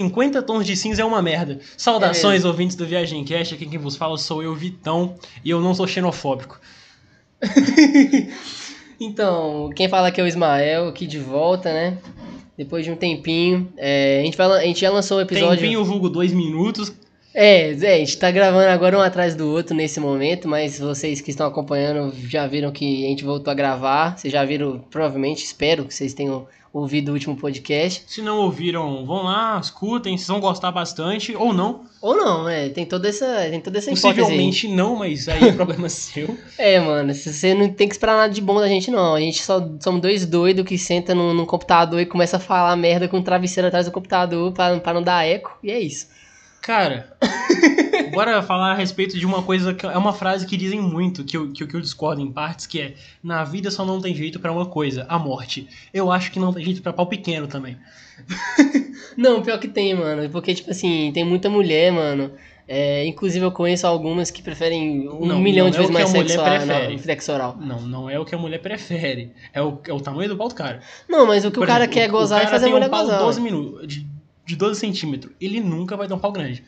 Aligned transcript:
50 0.00 0.42
tons 0.42 0.64
de 0.64 0.74
cinza 0.74 1.02
é 1.02 1.04
uma 1.04 1.20
merda. 1.20 1.60
Saudações, 1.76 2.46
ouvintes 2.46 2.74
do 2.74 2.86
Viagem 2.86 3.22
Cast. 3.22 3.54
Aqui 3.54 3.66
quem 3.66 3.78
vos 3.78 3.96
fala 3.96 4.16
sou 4.16 4.42
eu, 4.42 4.54
Vitão, 4.54 5.16
e 5.44 5.50
eu 5.50 5.60
não 5.60 5.74
sou 5.74 5.86
xenofóbico. 5.86 6.58
Então, 9.02 9.70
quem 9.74 9.88
fala 9.88 10.08
aqui 10.08 10.20
é 10.20 10.24
o 10.24 10.26
Ismael, 10.26 10.88
aqui 10.88 11.06
de 11.06 11.18
volta, 11.18 11.72
né? 11.72 11.96
Depois 12.54 12.84
de 12.84 12.90
um 12.90 12.96
tempinho. 12.96 13.72
É, 13.78 14.20
a, 14.20 14.24
gente 14.26 14.36
vai, 14.36 14.46
a 14.46 14.66
gente 14.66 14.78
já 14.78 14.90
lançou 14.90 15.16
o 15.16 15.20
episódio. 15.22 15.56
Tempinho 15.56 15.82
vulgo 15.82 16.10
dois 16.10 16.34
minutos. 16.34 16.92
É, 17.32 17.72
é, 17.72 17.94
a 17.94 17.98
gente 17.98 18.18
tá 18.18 18.30
gravando 18.30 18.68
agora 18.68 18.98
um 18.98 19.00
atrás 19.00 19.34
do 19.34 19.48
outro 19.48 19.74
nesse 19.74 20.00
momento, 20.00 20.48
mas 20.48 20.78
vocês 20.78 21.20
que 21.20 21.30
estão 21.30 21.46
acompanhando 21.46 22.12
já 22.28 22.46
viram 22.46 22.72
que 22.72 23.04
a 23.04 23.08
gente 23.08 23.24
voltou 23.24 23.50
a 23.50 23.54
gravar. 23.54 24.18
Vocês 24.18 24.32
já 24.32 24.44
viram, 24.44 24.78
provavelmente, 24.90 25.44
espero 25.44 25.84
que 25.84 25.94
vocês 25.94 26.12
tenham 26.12 26.46
ouvido 26.72 27.10
o 27.10 27.12
último 27.12 27.36
podcast. 27.36 28.04
Se 28.06 28.22
não 28.22 28.38
ouviram, 28.38 29.04
vão 29.04 29.24
lá, 29.24 29.58
escutem, 29.60 30.16
vocês 30.16 30.28
vão 30.28 30.40
gostar 30.40 30.70
bastante, 30.70 31.34
ou 31.34 31.52
não. 31.52 31.84
Ou 32.00 32.16
não, 32.16 32.48
é, 32.48 32.68
tem 32.68 32.86
toda 32.86 33.08
essa, 33.08 33.26
tem 33.50 33.60
toda 33.60 33.78
essa 33.78 33.90
hipótese 33.90 34.08
aí. 34.08 34.14
Possivelmente 34.14 34.68
não, 34.68 34.96
mas 34.96 35.28
aí 35.28 35.48
é 35.48 35.52
problema 35.52 35.88
seu. 35.90 36.36
É, 36.56 36.80
mano, 36.80 37.12
você 37.12 37.54
não 37.54 37.68
tem 37.72 37.88
que 37.88 37.94
esperar 37.94 38.16
nada 38.16 38.32
de 38.32 38.40
bom 38.40 38.58
da 38.58 38.68
gente, 38.68 38.90
não. 38.90 39.14
A 39.14 39.20
gente 39.20 39.42
só 39.42 39.60
somos 39.80 40.00
dois 40.00 40.24
doidos 40.24 40.64
que 40.64 40.78
senta 40.78 41.14
num, 41.14 41.34
num 41.34 41.46
computador 41.46 42.00
e 42.00 42.06
começa 42.06 42.36
a 42.36 42.40
falar 42.40 42.76
merda 42.76 43.08
com 43.08 43.18
o 43.18 43.22
travesseiro 43.22 43.68
atrás 43.68 43.86
do 43.86 43.92
computador 43.92 44.52
pra, 44.52 44.78
pra 44.78 44.94
não 44.94 45.02
dar 45.02 45.26
eco, 45.26 45.58
e 45.62 45.70
é 45.70 45.78
isso. 45.78 46.08
Cara, 46.62 47.16
bora 48.12 48.42
falar 48.42 48.72
a 48.72 48.74
respeito 48.74 49.18
de 49.18 49.24
uma 49.24 49.42
coisa 49.42 49.72
que 49.74 49.86
é 49.86 49.96
uma 49.96 50.12
frase 50.12 50.46
que 50.46 50.56
dizem 50.56 50.80
muito, 50.80 51.24
que 51.24 51.36
eu, 51.36 51.50
que, 51.52 51.66
que 51.66 51.74
eu 51.74 51.80
discordo 51.80 52.20
em 52.20 52.30
partes, 52.30 52.66
que 52.66 52.80
é 52.80 52.94
na 53.22 53.44
vida 53.44 53.70
só 53.70 53.84
não 53.84 54.00
tem 54.00 54.14
jeito 54.14 54.38
pra 54.38 54.52
uma 54.52 54.66
coisa, 54.66 55.06
a 55.08 55.18
morte. 55.18 55.68
Eu 55.92 56.12
acho 56.12 56.30
que 56.30 56.38
não 56.38 56.52
tem 56.52 56.64
jeito 56.64 56.82
pra 56.82 56.92
pau 56.92 57.06
pequeno 57.06 57.46
também. 57.46 57.76
Não, 59.16 59.42
pior 59.42 59.58
que 59.58 59.66
tem, 59.68 59.92
mano. 59.94 60.28
Porque, 60.30 60.54
tipo 60.54 60.70
assim, 60.70 61.10
tem 61.12 61.24
muita 61.24 61.50
mulher, 61.50 61.90
mano. 61.90 62.30
É, 62.68 63.04
inclusive 63.04 63.44
eu 63.44 63.50
conheço 63.50 63.84
algumas 63.86 64.30
que 64.30 64.40
preferem 64.40 65.08
um 65.08 65.26
Não, 65.26 65.40
milhão 65.40 65.64
não 65.66 65.70
de 65.72 65.76
é 65.76 65.80
vezes 65.80 65.92
mais 65.92 66.10
mulher 66.12 66.28
sexo, 66.28 66.40
oral- 66.40 66.66
não, 66.90 66.98
sexo 66.98 67.32
oral. 67.32 67.56
Não, 67.60 67.80
não 67.80 68.08
é 68.10 68.18
o 68.20 68.24
que 68.24 68.34
a 68.34 68.38
mulher 68.38 68.58
prefere. 68.60 69.32
É 69.52 69.60
o, 69.60 69.80
é 69.88 69.92
o 69.92 70.00
tamanho 70.00 70.28
do 70.28 70.36
pau 70.36 70.48
do 70.48 70.54
cara. 70.54 70.80
Não, 71.08 71.26
mas 71.26 71.44
o 71.44 71.50
que 71.50 71.56
Por 71.58 71.64
o 71.64 71.66
cara 71.66 71.84
exemplo, 71.84 71.94
quer 72.00 72.08
gozar 72.08 72.44
é 72.44 72.46
fazer 72.46 72.66
a 72.66 72.70
mulher 72.70 72.86
um 72.86 72.90
gozar. 72.90 73.18
12 73.18 73.40
minutos, 73.40 74.00
de, 74.44 74.52
de 74.52 74.56
12 74.56 74.78
centímetros. 74.80 75.32
Ele 75.40 75.60
nunca 75.60 75.96
vai 75.96 76.06
ter 76.08 76.14
um 76.14 76.18
pau 76.18 76.32
grande. 76.32 76.62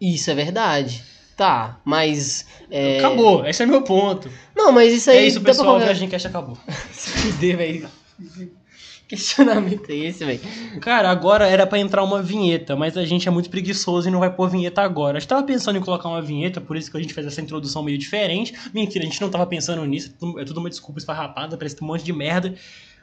Isso 0.00 0.30
é 0.30 0.34
verdade. 0.34 1.02
Tá, 1.36 1.80
mas. 1.84 2.46
é, 2.70 2.98
Acabou, 2.98 3.44
esse 3.46 3.62
é 3.62 3.66
meu 3.66 3.82
ponto. 3.82 4.28
Não, 4.54 4.70
mas 4.70 4.92
isso 4.92 5.10
aí. 5.10 5.16
é 5.18 5.26
isso, 5.26 5.40
pessoal. 5.40 5.68
A 5.68 5.70
qualquer- 5.72 5.84
Viagem 5.86 6.08
Cast 6.08 6.26
acabou. 6.28 6.58
Se 6.92 7.08
fuder, 7.10 7.56
velho. 7.56 7.88
Questionamento 9.08 9.90
é 9.90 9.94
esse, 9.96 10.24
velho? 10.24 10.40
Cara, 10.80 11.10
agora 11.10 11.46
era 11.46 11.66
pra 11.66 11.78
entrar 11.78 12.02
uma 12.02 12.22
vinheta, 12.22 12.74
mas 12.74 12.96
a 12.96 13.04
gente 13.04 13.28
é 13.28 13.30
muito 13.30 13.50
preguiçoso 13.50 14.08
e 14.08 14.10
não 14.10 14.20
vai 14.20 14.32
pôr 14.34 14.48
vinheta 14.48 14.80
agora. 14.80 15.18
A 15.18 15.20
gente 15.20 15.28
tava 15.28 15.42
pensando 15.42 15.76
em 15.76 15.82
colocar 15.82 16.08
uma 16.08 16.22
vinheta, 16.22 16.60
por 16.62 16.76
isso 16.78 16.90
que 16.90 16.96
a 16.96 17.00
gente 17.00 17.12
fez 17.12 17.26
essa 17.26 17.40
introdução 17.40 17.82
meio 17.82 17.98
diferente. 17.98 18.54
Mentira, 18.72 19.04
a 19.04 19.06
gente 19.08 19.20
não 19.20 19.28
tava 19.28 19.44
pensando 19.46 19.84
nisso, 19.84 20.08
é 20.14 20.18
tudo- 20.18 20.40
é 20.40 20.44
tudo 20.44 20.60
uma 20.60 20.70
desculpa 20.70 20.98
esfarrapada, 20.98 21.58
parece 21.58 21.76
um 21.82 21.86
monte 21.86 22.04
de 22.04 22.12
merda. 22.12 22.54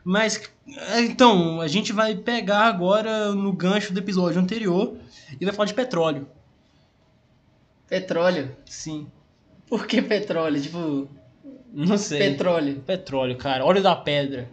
Mas, 0.03 0.41
é, 0.67 1.01
então, 1.01 1.61
a 1.61 1.67
gente 1.67 1.91
vai 1.91 2.15
pegar 2.15 2.61
agora 2.61 3.33
no 3.33 3.51
gancho 3.53 3.93
do 3.93 3.99
episódio 3.99 4.39
anterior 4.41 4.97
e 5.39 5.45
vai 5.45 5.53
falar 5.53 5.67
de 5.67 5.73
petróleo. 5.73 6.27
Petróleo. 7.87 8.55
Sim. 8.65 9.07
Por 9.67 9.85
que 9.87 10.01
petróleo? 10.01 10.61
Tipo, 10.61 11.07
Não 11.73 11.97
sei. 11.97 12.19
petróleo. 12.19 12.83
Petróleo, 12.85 13.37
cara. 13.37 13.65
Óleo 13.65 13.81
da 13.81 13.95
pedra. 13.95 14.49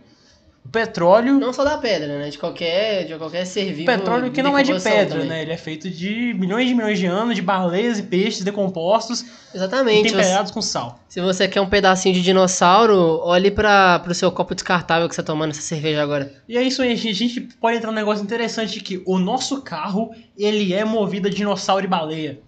O 0.66 0.68
petróleo. 0.68 1.38
Não 1.38 1.52
só 1.52 1.62
da 1.64 1.78
pedra, 1.78 2.18
né? 2.18 2.28
De 2.28 2.36
qualquer, 2.36 3.04
de 3.04 3.14
qualquer 3.14 3.44
ser 3.44 3.72
vivo. 3.72 3.86
Petróleo 3.86 4.32
que 4.32 4.42
não 4.42 4.58
é 4.58 4.64
de 4.64 4.72
pedra, 4.80 5.20
também. 5.20 5.28
né? 5.28 5.42
Ele 5.42 5.52
é 5.52 5.56
feito 5.56 5.88
de 5.88 6.34
milhões 6.34 6.66
de 6.66 6.74
milhões 6.74 6.98
de 6.98 7.06
anos 7.06 7.36
de 7.36 7.42
baleias 7.42 8.00
e 8.00 8.02
peixes 8.02 8.42
decompostos 8.42 9.24
Exatamente. 9.54 10.10
Você, 10.10 10.16
temperados 10.16 10.50
com 10.50 10.60
sal. 10.60 10.98
se 11.08 11.20
você 11.20 11.46
quer 11.46 11.60
um 11.60 11.68
pedacinho 11.68 12.14
de 12.14 12.20
dinossauro, 12.20 13.20
olhe 13.22 13.50
para 13.50 14.00
pro 14.00 14.12
seu 14.12 14.32
copo 14.32 14.54
descartável 14.54 15.08
que 15.08 15.14
você 15.14 15.22
tá 15.22 15.32
tomando 15.32 15.52
essa 15.52 15.62
cerveja 15.62 16.02
agora. 16.02 16.34
E 16.48 16.58
é 16.58 16.62
isso 16.62 16.82
aí, 16.82 16.92
a 16.92 16.96
gente, 16.96 17.08
a 17.10 17.26
gente 17.28 17.40
pode 17.60 17.76
entrar 17.76 17.90
num 17.90 17.96
negócio 17.96 18.24
interessante 18.24 18.80
que 18.80 19.00
o 19.06 19.18
nosso 19.18 19.62
carro, 19.62 20.10
ele 20.36 20.74
é 20.74 20.84
movido 20.84 21.28
a 21.28 21.30
dinossauro 21.30 21.84
e 21.84 21.88
baleia. 21.88 22.40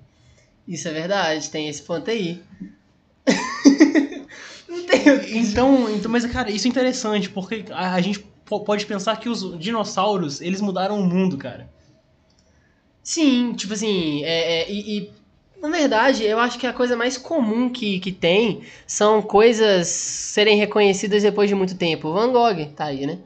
Isso 0.66 0.88
é 0.88 0.92
verdade, 0.92 1.48
tem 1.48 1.68
esse 1.68 1.82
ponto 1.82 2.10
aí. 2.10 2.42
Então, 5.30 5.90
então, 5.90 6.10
mas 6.10 6.24
cara, 6.26 6.50
isso 6.50 6.66
é 6.66 6.70
interessante, 6.70 7.28
porque 7.30 7.64
a, 7.70 7.94
a 7.94 8.00
gente 8.00 8.20
po- 8.44 8.60
pode 8.60 8.86
pensar 8.86 9.16
que 9.18 9.28
os 9.28 9.58
dinossauros, 9.58 10.40
eles 10.40 10.60
mudaram 10.60 10.98
o 11.00 11.04
mundo, 11.06 11.36
cara. 11.36 11.68
Sim, 13.02 13.54
tipo 13.54 13.72
assim, 13.72 14.22
é, 14.24 14.62
é, 14.62 14.70
e, 14.70 14.98
e, 14.98 15.10
na 15.60 15.68
verdade, 15.70 16.24
eu 16.24 16.38
acho 16.38 16.58
que 16.58 16.66
a 16.66 16.72
coisa 16.72 16.96
mais 16.96 17.16
comum 17.16 17.70
que, 17.70 17.98
que 18.00 18.12
tem 18.12 18.62
são 18.86 19.22
coisas 19.22 19.88
serem 19.88 20.58
reconhecidas 20.58 21.22
depois 21.22 21.48
de 21.48 21.54
muito 21.54 21.76
tempo. 21.76 22.12
Van 22.12 22.30
Gogh 22.32 22.66
tá 22.76 22.86
aí, 22.86 23.06
né? 23.06 23.18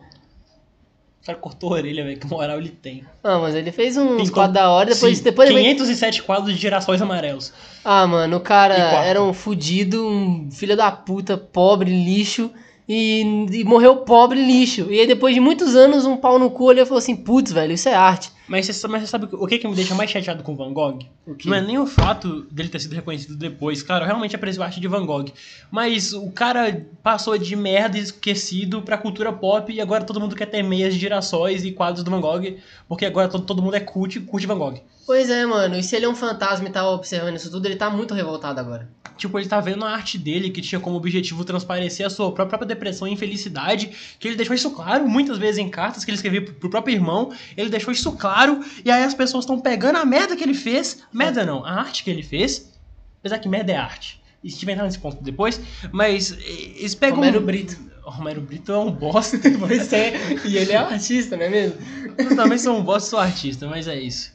O 1.22 1.24
cara 1.24 1.38
cortou 1.38 1.70
a 1.70 1.74
orelha, 1.74 2.02
velho, 2.02 2.18
que 2.18 2.26
moral 2.26 2.58
ele 2.58 2.70
tem. 2.70 3.04
Ah, 3.22 3.38
mas 3.38 3.54
ele 3.54 3.70
fez 3.70 3.96
uns 3.96 4.16
Pintou- 4.16 4.34
quadros 4.34 4.54
da 4.54 4.68
hora, 4.70 4.92
depois, 4.92 5.18
Sim, 5.18 5.24
depois 5.24 5.48
ele... 5.48 5.60
507 5.60 6.22
quadros 6.24 6.52
de 6.52 6.60
girassóis 6.60 7.00
amarelos. 7.00 7.52
Ah, 7.84 8.04
mano, 8.08 8.38
o 8.38 8.40
E 8.40 8.42
cara 8.42 8.74
era 8.74 9.22
um 9.22 9.32
fudido, 9.32 10.04
um 10.04 10.50
filho 10.50 10.76
da 10.76 10.90
puta, 10.90 11.38
pobre, 11.38 11.90
lixo, 11.92 12.50
e, 12.88 13.20
e 13.52 13.62
morreu 13.62 13.98
pobre, 13.98 14.44
lixo. 14.44 14.88
E 14.90 14.98
aí 14.98 15.06
depois 15.06 15.32
de 15.32 15.40
muitos 15.40 15.76
anos, 15.76 16.04
um 16.04 16.16
pau 16.16 16.40
no 16.40 16.50
cu, 16.50 16.72
ele 16.72 16.84
falou 16.84 16.98
assim, 16.98 17.14
putz, 17.14 17.52
velho, 17.52 17.72
isso 17.72 17.88
é 17.88 17.94
arte. 17.94 18.32
Mas 18.48 18.66
você, 18.66 18.88
mas 18.88 19.02
você 19.02 19.06
sabe 19.06 19.28
o 19.30 19.46
que, 19.46 19.58
que 19.58 19.68
me 19.68 19.76
deixa 19.76 19.94
mais 19.94 20.10
chateado 20.10 20.42
com 20.42 20.52
o 20.52 20.56
Van 20.56 20.72
Gogh? 20.72 20.98
Não 21.44 21.54
é 21.54 21.60
nem 21.60 21.78
o 21.78 21.86
fato 21.86 22.42
dele 22.50 22.68
ter 22.68 22.80
sido 22.80 22.94
reconhecido 22.94 23.36
depois. 23.36 23.82
Claro, 23.82 24.02
eu 24.02 24.06
realmente 24.08 24.34
aprecio 24.34 24.60
a 24.62 24.66
arte 24.66 24.80
de 24.80 24.88
Van 24.88 25.06
Gogh. 25.06 25.26
Mas 25.70 26.12
o 26.12 26.30
cara 26.32 26.84
passou 27.02 27.38
de 27.38 27.54
merda 27.54 27.96
esquecido 27.96 28.82
pra 28.82 28.98
cultura 28.98 29.32
pop 29.32 29.72
e 29.72 29.80
agora 29.80 30.04
todo 30.04 30.20
mundo 30.20 30.34
quer 30.34 30.46
ter 30.46 30.62
meias 30.62 30.94
de 30.94 31.00
girassóis 31.00 31.64
e 31.64 31.70
quadros 31.70 32.02
do 32.02 32.10
Van 32.10 32.20
Gogh, 32.20 32.58
porque 32.88 33.06
agora 33.06 33.28
todo, 33.28 33.44
todo 33.44 33.62
mundo 33.62 33.76
é 33.76 33.80
cult, 33.80 34.18
curte 34.20 34.46
Van 34.48 34.58
Gogh. 34.58 34.80
Pois 35.06 35.30
é, 35.30 35.44
mano, 35.46 35.76
e 35.76 35.82
se 35.82 35.96
ele 35.96 36.06
é 36.06 36.08
um 36.08 36.14
fantasma 36.14 36.68
e 36.68 36.72
tá 36.72 36.88
observando 36.88 37.36
isso 37.36 37.50
tudo, 37.50 37.66
ele 37.66 37.76
tá 37.76 37.90
muito 37.90 38.14
revoltado 38.14 38.58
agora. 38.58 38.88
Tipo, 39.16 39.38
ele 39.38 39.48
tá 39.48 39.60
vendo 39.60 39.84
a 39.84 39.90
arte 39.90 40.16
dele 40.16 40.50
que 40.50 40.60
tinha 40.60 40.80
como 40.80 40.96
objetivo 40.96 41.44
transparecer 41.44 42.06
a 42.06 42.10
sua 42.10 42.32
própria 42.32 42.66
depressão 42.66 43.06
e 43.06 43.12
infelicidade, 43.12 44.16
que 44.18 44.26
ele 44.26 44.36
deixou 44.36 44.54
isso 44.54 44.70
claro 44.70 45.08
muitas 45.08 45.38
vezes 45.38 45.58
em 45.58 45.68
cartas 45.68 46.04
que 46.04 46.10
ele 46.10 46.16
escrevia 46.16 46.42
pro 46.42 46.70
próprio 46.70 46.94
irmão, 46.94 47.32
ele 47.56 47.68
deixou 47.68 47.92
isso 47.92 48.12
claro, 48.12 48.64
e 48.84 48.90
aí 48.90 49.04
as 49.04 49.14
pessoas 49.14 49.44
estão 49.44 49.60
pegando 49.60 49.96
a 49.96 50.04
merda 50.04 50.36
que 50.36 50.42
ele 50.42 50.54
fez, 50.54 51.02
merda 51.12 51.44
não, 51.44 51.64
a 51.64 51.72
arte 51.72 52.04
que 52.04 52.10
ele 52.10 52.22
fez, 52.22 52.72
apesar 53.20 53.38
que 53.38 53.48
merda 53.48 53.72
é 53.72 53.76
arte. 53.76 54.20
E 54.42 54.50
se 54.50 54.58
tiver 54.58 54.76
nesse 54.76 54.98
ponto 54.98 55.22
depois, 55.22 55.60
mas 55.92 56.32
eh, 56.32 56.72
eles 56.76 56.94
pegam... 56.94 57.16
Romero 57.16 57.40
Brito. 57.40 57.78
Romero 58.02 58.40
Brito 58.40 58.72
é 58.72 58.78
um 58.78 58.90
bosta. 58.90 59.38
Pois 59.58 59.92
é, 59.92 60.14
e 60.44 60.56
ele 60.56 60.72
é 60.72 60.82
um 60.82 60.86
artista, 60.86 61.36
não 61.36 61.44
é 61.44 61.48
mesmo? 61.48 61.78
Eu 62.18 62.34
também 62.34 62.58
sou 62.58 62.76
um 62.76 62.82
bosta, 62.82 63.10
sou 63.10 63.18
artista, 63.18 63.68
mas 63.68 63.86
é 63.86 63.98
isso. 64.00 64.32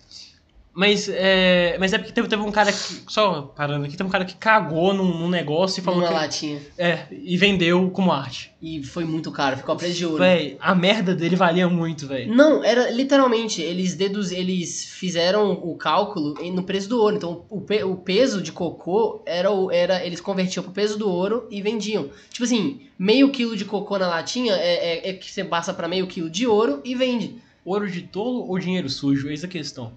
Mas 0.80 1.10
é, 1.10 1.76
mas 1.80 1.92
é 1.92 1.98
porque 1.98 2.12
teve, 2.14 2.28
teve 2.28 2.44
um 2.44 2.52
cara 2.52 2.72
que. 2.72 2.78
Só 3.08 3.42
parando 3.42 3.86
aqui, 3.86 3.98
teve 3.98 4.08
um 4.08 4.12
cara 4.12 4.24
que 4.24 4.36
cagou 4.36 4.94
num, 4.94 5.06
num 5.22 5.28
negócio 5.28 5.80
e 5.82 5.84
falou 5.84 6.02
Numa 6.02 6.10
que. 6.12 6.14
latinha. 6.14 6.62
É, 6.78 7.00
e 7.12 7.36
vendeu 7.36 7.90
como 7.90 8.12
arte. 8.12 8.54
E 8.62 8.84
foi 8.84 9.04
muito 9.04 9.32
caro, 9.32 9.58
ficou 9.58 9.74
a 9.74 9.76
preço 9.76 9.96
de 9.98 10.06
ouro. 10.06 10.20
Véi, 10.20 10.56
a 10.60 10.76
merda 10.76 11.16
dele 11.16 11.36
valia 11.36 11.68
muito, 11.68 12.06
velho. 12.08 12.32
Não, 12.32 12.64
era 12.64 12.92
literalmente, 12.92 13.60
eles 13.60 13.96
deduz, 13.96 14.32
eles 14.32 14.86
fizeram 14.86 15.52
o 15.54 15.76
cálculo 15.76 16.36
no 16.54 16.62
preço 16.62 16.88
do 16.90 17.02
ouro. 17.02 17.16
Então, 17.16 17.44
o, 17.50 17.60
pe- 17.62 17.84
o 17.84 17.96
peso 17.96 18.40
de 18.40 18.52
cocô 18.52 19.24
era, 19.26 19.50
o- 19.52 19.72
era. 19.72 20.06
Eles 20.06 20.22
convertiam 20.22 20.62
pro 20.62 20.72
peso 20.72 20.96
do 20.96 21.10
ouro 21.10 21.48
e 21.50 21.60
vendiam. 21.60 22.12
Tipo 22.32 22.44
assim, 22.44 22.82
meio 23.00 23.32
quilo 23.32 23.58
de 23.58 23.66
cocô 23.66 23.98
na 23.98 24.08
latinha 24.08 24.54
é, 24.54 25.08
é, 25.08 25.10
é 25.10 25.14
que 25.14 25.32
você 25.32 25.44
passa 25.44 25.74
pra 25.74 25.88
meio 25.88 26.06
quilo 26.06 26.30
de 26.30 26.46
ouro 26.46 26.82
e 26.86 26.94
vende. 26.94 27.38
Ouro 27.66 27.90
de 27.90 28.02
tolo 28.04 28.48
ou 28.48 28.60
dinheiro 28.60 28.88
sujo? 28.90 29.28
Eis 29.28 29.44
a 29.44 29.48
questão. 29.48 29.92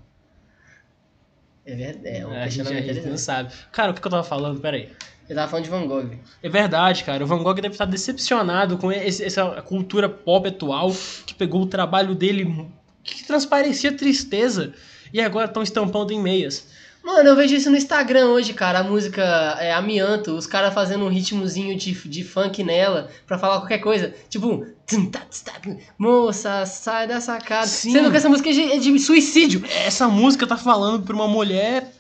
É 1.71 1.75
verdade, 1.77 2.09
é 2.17 2.27
um 2.27 2.33
É, 2.33 2.43
a, 2.45 2.49
gente, 2.49 2.61
a 2.63 2.65
gente 2.65 2.85
não 2.87 2.91
interessante. 2.91 3.21
sabe. 3.21 3.53
Cara, 3.71 3.91
o 3.91 3.95
que, 3.95 4.01
que 4.01 4.07
eu 4.07 4.11
tava 4.11 4.25
falando? 4.25 4.61
Pera 4.61 4.77
aí. 4.77 4.89
Eu 5.29 5.37
tava 5.37 5.49
falando 5.49 5.65
de 5.65 5.71
Van 5.71 5.87
Gogh. 5.87 6.11
É 6.43 6.49
verdade, 6.49 7.05
cara. 7.05 7.23
O 7.23 7.27
Van 7.27 7.43
Gogh 7.43 7.55
deve 7.55 7.69
estar 7.75 7.85
decepcionado 7.85 8.77
com 8.79 8.91
esse- 8.91 9.23
essa 9.25 9.63
cultura 9.63 10.09
pop 10.09 10.49
atual 10.49 10.91
que 11.25 11.35
pegou 11.35 11.63
o 11.63 11.67
trabalho 11.67 12.15
dele 12.17 12.69
que 13.05 13.25
transparecia 13.25 13.93
tristeza 13.93 14.73
e 15.13 15.21
agora 15.21 15.47
estão 15.47 15.63
estampando 15.63 16.13
em 16.13 16.21
meias. 16.21 16.67
Mano, 17.03 17.29
eu 17.31 17.37
vejo 17.37 17.55
isso 17.55 17.71
no 17.71 17.77
Instagram 17.77 18.27
hoje, 18.29 18.53
cara. 18.53 18.81
A 18.81 18.85
música 18.85 19.23
é 19.59 19.73
Amianto, 19.73 20.33
os 20.33 20.47
caras 20.47 20.73
fazendo 20.75 21.05
um 21.05 21.09
ritmozinho 21.09 21.77
de, 21.77 21.93
de 21.93 22.23
funk 22.23 22.63
nela 22.63 23.09
pra 23.27 23.39
falar 23.39 23.59
qualquer 23.59 23.79
coisa. 23.79 24.15
Tipo, 24.29 24.67
moça, 25.99 26.65
sai 26.67 27.07
da 27.07 27.21
sacada. 27.21 27.67
Sim. 27.67 27.93
Sendo 27.93 28.11
que 28.11 28.17
essa 28.17 28.29
música 28.29 28.51
é 28.51 28.53
de, 28.53 28.63
é 28.73 28.79
de 28.79 28.99
suicídio. 28.99 29.65
Essa 29.85 30.09
música 30.09 30.47
tá 30.47 30.57
falando 30.57 31.03
pra 31.05 31.15
uma 31.15 31.27
mulher 31.29 31.91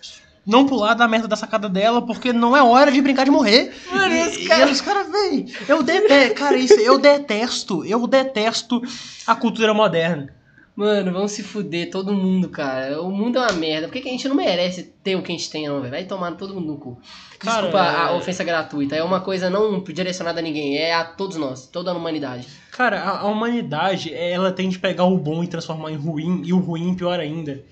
não 0.46 0.66
pular 0.66 0.94
da 0.94 1.06
merda 1.06 1.28
da 1.28 1.36
sacada 1.36 1.68
dela 1.68 2.02
porque 2.04 2.32
não 2.32 2.56
é 2.56 2.62
hora 2.62 2.90
de 2.90 3.00
brincar 3.00 3.24
de 3.24 3.30
morrer. 3.30 3.72
Mano, 3.90 4.14
e, 4.14 4.46
cara- 4.46 4.70
os 4.70 4.80
caras, 4.80 5.10
véi, 5.10 5.46
eu 5.68 5.82
detesto, 5.82 6.34
cara, 6.34 6.56
isso, 6.56 6.74
eu 6.74 6.98
detesto, 6.98 7.84
eu 7.84 8.06
detesto 8.06 8.82
a 9.26 9.34
cultura 9.34 9.72
moderna. 9.74 10.32
Mano, 10.74 11.12
vamos 11.12 11.32
se 11.32 11.42
fuder 11.42 11.90
todo 11.90 12.14
mundo, 12.14 12.48
cara. 12.48 13.02
O 13.02 13.10
mundo 13.10 13.38
é 13.38 13.42
uma 13.42 13.52
merda. 13.52 13.86
Por 13.86 13.92
que, 13.92 14.00
que 14.00 14.08
a 14.08 14.12
gente 14.12 14.28
não 14.28 14.36
merece 14.36 14.84
ter 15.04 15.16
o 15.16 15.22
que 15.22 15.30
a 15.32 15.36
gente 15.36 15.50
tem, 15.50 15.68
não, 15.68 15.80
velho? 15.80 15.90
Vai 15.90 16.04
tomar 16.04 16.32
todo 16.32 16.54
mundo 16.54 16.68
no 16.68 16.76
cu. 16.78 16.98
Cara, 17.38 17.62
Desculpa 17.62 17.82
a 17.82 18.10
é- 18.12 18.16
ofensa 18.16 18.44
gratuita. 18.44 18.96
É 18.96 19.02
uma 19.02 19.20
coisa 19.20 19.50
não 19.50 19.82
direcionada 19.82 20.40
a 20.40 20.42
ninguém. 20.42 20.78
É 20.78 20.94
a 20.94 21.04
todos 21.04 21.36
nós, 21.36 21.66
toda 21.66 21.90
a 21.90 21.94
humanidade. 21.94 22.46
Cara, 22.70 23.00
a, 23.00 23.20
a 23.20 23.26
humanidade, 23.26 24.14
ela 24.14 24.52
tem 24.52 24.68
de 24.68 24.78
pegar 24.78 25.04
o 25.04 25.18
bom 25.18 25.44
e 25.44 25.48
transformar 25.48 25.90
em 25.90 25.96
ruim, 25.96 26.42
e 26.44 26.52
o 26.52 26.58
ruim 26.58 26.94
pior 26.94 27.20
ainda. 27.20 27.62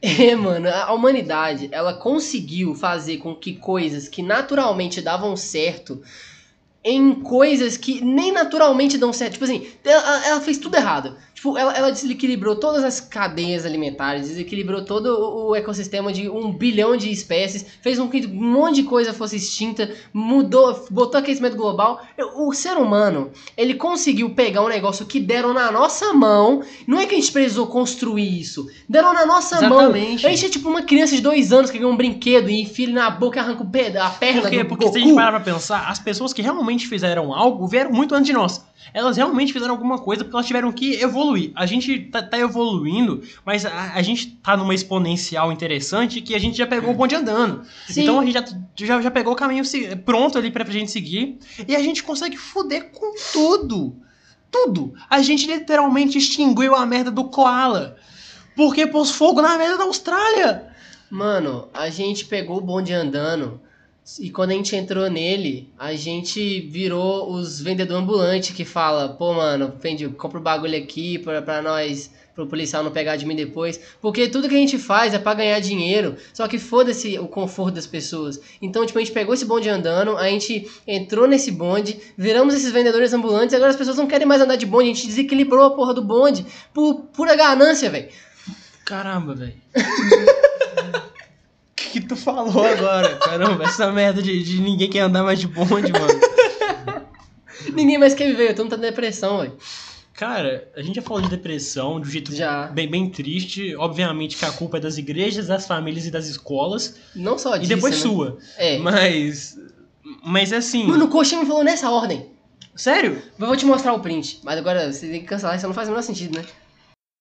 É, 0.00 0.34
mano, 0.34 0.68
a 0.68 0.92
humanidade, 0.92 1.68
ela 1.70 1.94
conseguiu 1.94 2.74
fazer 2.74 3.18
com 3.18 3.36
que 3.36 3.54
coisas 3.54 4.08
que 4.08 4.20
naturalmente 4.20 5.00
davam 5.00 5.36
certo 5.36 6.02
em 6.84 7.14
coisas 7.14 7.76
que 7.76 8.04
nem 8.04 8.32
naturalmente 8.32 8.98
dão 8.98 9.12
certo. 9.12 9.34
Tipo 9.34 9.44
assim, 9.44 9.66
ela, 9.84 10.26
ela 10.26 10.40
fez 10.40 10.58
tudo 10.58 10.76
errado. 10.76 11.16
Tipo, 11.42 11.58
ela, 11.58 11.76
ela 11.76 11.90
desequilibrou 11.90 12.54
todas 12.54 12.84
as 12.84 13.00
cadeias 13.00 13.66
alimentares, 13.66 14.28
desequilibrou 14.28 14.84
todo 14.84 15.48
o, 15.48 15.56
ecossistema 15.56 16.12
de 16.12 16.28
um 16.28 16.52
bilhão 16.52 16.96
de 16.96 17.10
espécies, 17.10 17.66
fez 17.82 17.98
com 17.98 18.08
que 18.08 18.24
um 18.26 18.52
monte 18.52 18.76
de 18.76 18.82
coisa 18.84 19.12
fosse 19.12 19.36
extinta, 19.36 19.92
mudou, 20.12 20.86
botou 20.88 21.18
aquecimento 21.18 21.56
global. 21.56 22.00
O 22.36 22.52
ser 22.52 22.76
humano, 22.76 23.32
ele 23.56 23.74
conseguiu 23.74 24.30
pegar 24.30 24.62
um 24.62 24.68
negócio 24.68 25.04
que 25.04 25.18
deram 25.18 25.52
na 25.52 25.70
nossa 25.72 26.12
mão. 26.12 26.62
Não 26.86 27.00
é 27.00 27.06
que 27.06 27.14
a 27.16 27.18
gente 27.18 27.32
precisou 27.32 27.66
construir 27.66 28.40
isso. 28.40 28.68
Deram 28.88 29.12
na 29.12 29.26
nossa 29.26 29.56
Exatamente. 29.56 30.22
mão. 30.22 30.30
A 30.30 30.34
gente 30.34 30.46
é 30.46 30.48
tipo 30.48 30.68
uma 30.68 30.82
criança 30.82 31.16
de 31.16 31.22
dois 31.22 31.52
anos 31.52 31.72
que 31.72 31.78
ganha 31.78 31.90
um 31.90 31.96
brinquedo 31.96 32.50
e 32.50 32.62
enfia 32.62 32.86
ele 32.86 32.94
na 32.94 33.10
boca 33.10 33.38
e 33.38 33.40
arranca 33.40 33.62
a 34.00 34.10
perna 34.10 34.42
Por 34.42 34.50
quê? 34.50 34.62
do 34.62 34.68
Porque 34.68 34.84
se 34.84 34.90
a 34.90 34.92
Goku. 34.92 35.04
gente 35.06 35.14
parar 35.16 35.40
pra 35.40 35.52
pensar, 35.52 35.88
as 35.88 35.98
pessoas 35.98 36.32
que 36.32 36.40
realmente 36.40 36.71
fizeram 36.80 37.32
algo 37.32 37.66
vieram 37.66 37.92
muito 37.92 38.14
antes 38.14 38.26
de 38.26 38.32
nós. 38.32 38.64
Elas 38.92 39.16
realmente 39.16 39.52
fizeram 39.52 39.72
alguma 39.72 39.98
coisa 39.98 40.24
porque 40.24 40.36
elas 40.36 40.46
tiveram 40.46 40.72
que 40.72 40.94
evoluir. 40.94 41.52
A 41.54 41.66
gente 41.66 41.98
tá, 42.10 42.22
tá 42.22 42.38
evoluindo, 42.38 43.22
mas 43.44 43.64
a, 43.64 43.92
a 43.94 44.02
gente 44.02 44.26
tá 44.42 44.56
numa 44.56 44.74
exponencial 44.74 45.52
interessante 45.52 46.20
que 46.20 46.34
a 46.34 46.38
gente 46.38 46.58
já 46.58 46.66
pegou 46.66 46.90
o 46.90 46.94
bonde 46.94 47.14
andando. 47.14 47.62
Sim. 47.88 48.02
Então 48.02 48.20
a 48.20 48.24
gente 48.24 48.34
já, 48.34 48.44
já, 48.74 49.02
já 49.02 49.10
pegou 49.10 49.32
o 49.32 49.36
caminho 49.36 49.64
pronto 50.04 50.36
ali 50.36 50.50
pra 50.50 50.64
gente 50.64 50.90
seguir. 50.90 51.38
E 51.66 51.76
a 51.76 51.80
gente 51.80 52.02
consegue 52.02 52.36
foder 52.36 52.90
com 52.90 53.14
tudo. 53.32 53.96
Tudo. 54.50 54.94
A 55.08 55.22
gente 55.22 55.46
literalmente 55.46 56.18
extinguiu 56.18 56.74
a 56.74 56.84
merda 56.84 57.10
do 57.10 57.24
koala. 57.24 57.96
Porque 58.54 58.86
pôs 58.86 59.10
fogo 59.10 59.40
na 59.40 59.56
merda 59.56 59.78
da 59.78 59.84
Austrália. 59.84 60.70
Mano, 61.10 61.68
a 61.72 61.88
gente 61.88 62.24
pegou 62.24 62.58
o 62.58 62.60
bonde 62.60 62.92
andando 62.92 63.60
e 64.18 64.30
quando 64.30 64.50
a 64.50 64.54
gente 64.54 64.74
entrou 64.74 65.08
nele, 65.08 65.72
a 65.78 65.94
gente 65.94 66.60
virou 66.60 67.32
os 67.32 67.60
vendedor 67.60 67.98
ambulante 67.98 68.52
que 68.52 68.64
fala, 68.64 69.10
pô, 69.10 69.32
mano, 69.32 69.72
vende, 69.80 70.08
compra 70.08 70.38
o 70.38 70.42
bagulho 70.42 70.76
aqui 70.76 71.18
pra, 71.18 71.40
pra 71.40 71.62
nós, 71.62 72.10
pro 72.34 72.46
policial 72.46 72.82
não 72.82 72.90
pegar 72.90 73.14
de 73.14 73.24
mim 73.24 73.36
depois. 73.36 73.78
Porque 74.00 74.28
tudo 74.28 74.48
que 74.48 74.56
a 74.56 74.58
gente 74.58 74.76
faz 74.76 75.14
é 75.14 75.20
pra 75.20 75.34
ganhar 75.34 75.60
dinheiro, 75.60 76.16
só 76.34 76.48
que 76.48 76.58
foda-se 76.58 77.16
o 77.18 77.28
conforto 77.28 77.76
das 77.76 77.86
pessoas. 77.86 78.40
Então, 78.60 78.84
tipo, 78.84 78.98
a 78.98 79.02
gente 79.02 79.14
pegou 79.14 79.34
esse 79.34 79.44
bonde 79.44 79.68
andando, 79.68 80.16
a 80.16 80.28
gente 80.28 80.68
entrou 80.84 81.28
nesse 81.28 81.52
bonde, 81.52 81.96
viramos 82.18 82.54
esses 82.54 82.72
vendedores 82.72 83.12
ambulantes, 83.12 83.54
agora 83.54 83.70
as 83.70 83.76
pessoas 83.76 83.96
não 83.96 84.08
querem 84.08 84.26
mais 84.26 84.42
andar 84.42 84.56
de 84.56 84.66
bonde, 84.66 84.90
a 84.90 84.94
gente 84.94 85.06
desequilibrou 85.06 85.64
a 85.64 85.70
porra 85.76 85.94
do 85.94 86.02
bonde 86.02 86.44
por 86.74 87.02
pura 87.12 87.36
ganância, 87.36 87.88
velho. 87.88 88.08
Caramba, 88.84 89.32
velho. 89.34 89.54
O 91.92 92.00
que, 92.00 92.08
tu 92.08 92.16
falou 92.16 92.64
agora? 92.64 93.16
Caramba, 93.16 93.64
essa 93.64 93.92
merda 93.92 94.22
de, 94.22 94.42
de 94.42 94.62
ninguém 94.62 94.88
quer 94.88 95.00
andar 95.00 95.22
mais 95.22 95.38
de 95.38 95.46
bonde, 95.46 95.92
mano. 95.92 96.20
Ninguém 97.74 97.98
mais 97.98 98.14
quer 98.14 98.28
viver, 98.28 98.58
mundo 98.58 98.70
tá 98.70 98.76
na 98.78 98.82
depressão, 98.84 99.40
velho. 99.40 99.52
Cara, 100.14 100.70
a 100.74 100.80
gente 100.80 100.96
já 100.96 101.02
falou 101.02 101.20
de 101.20 101.28
depressão 101.28 102.00
de 102.00 102.08
um 102.08 102.10
jeito 102.10 102.34
Já. 102.34 102.66
bem, 102.68 102.88
bem 102.88 103.10
triste. 103.10 103.76
Obviamente 103.76 104.38
que 104.38 104.44
a 104.46 104.52
culpa 104.52 104.78
é 104.78 104.80
das 104.80 104.96
igrejas, 104.96 105.48
das 105.48 105.66
famílias 105.66 106.06
e 106.06 106.10
das 106.10 106.28
escolas. 106.28 106.96
Não 107.14 107.36
só 107.36 107.56
e 107.56 107.60
disso, 107.60 107.74
depois 107.74 107.94
né? 107.94 108.00
sua. 108.00 108.38
É. 108.56 108.78
Mas. 108.78 109.58
Mas 110.24 110.52
assim. 110.52 110.86
Mano, 110.86 111.04
o 111.04 111.08
Coxa 111.08 111.36
me 111.38 111.44
falou 111.44 111.62
nessa 111.62 111.90
ordem. 111.90 112.26
sério? 112.74 113.22
Eu 113.38 113.46
vou 113.46 113.56
te 113.56 113.66
mostrar 113.66 113.92
o 113.92 114.00
print. 114.00 114.40
Mas 114.42 114.58
agora 114.58 114.90
você 114.90 115.08
tem 115.08 115.20
que 115.20 115.26
cancelar, 115.26 115.56
isso 115.56 115.66
não 115.66 115.74
faz 115.74 115.88
o 115.88 115.90
menor 115.90 116.02
sentido, 116.02 116.38
né? 116.38 116.44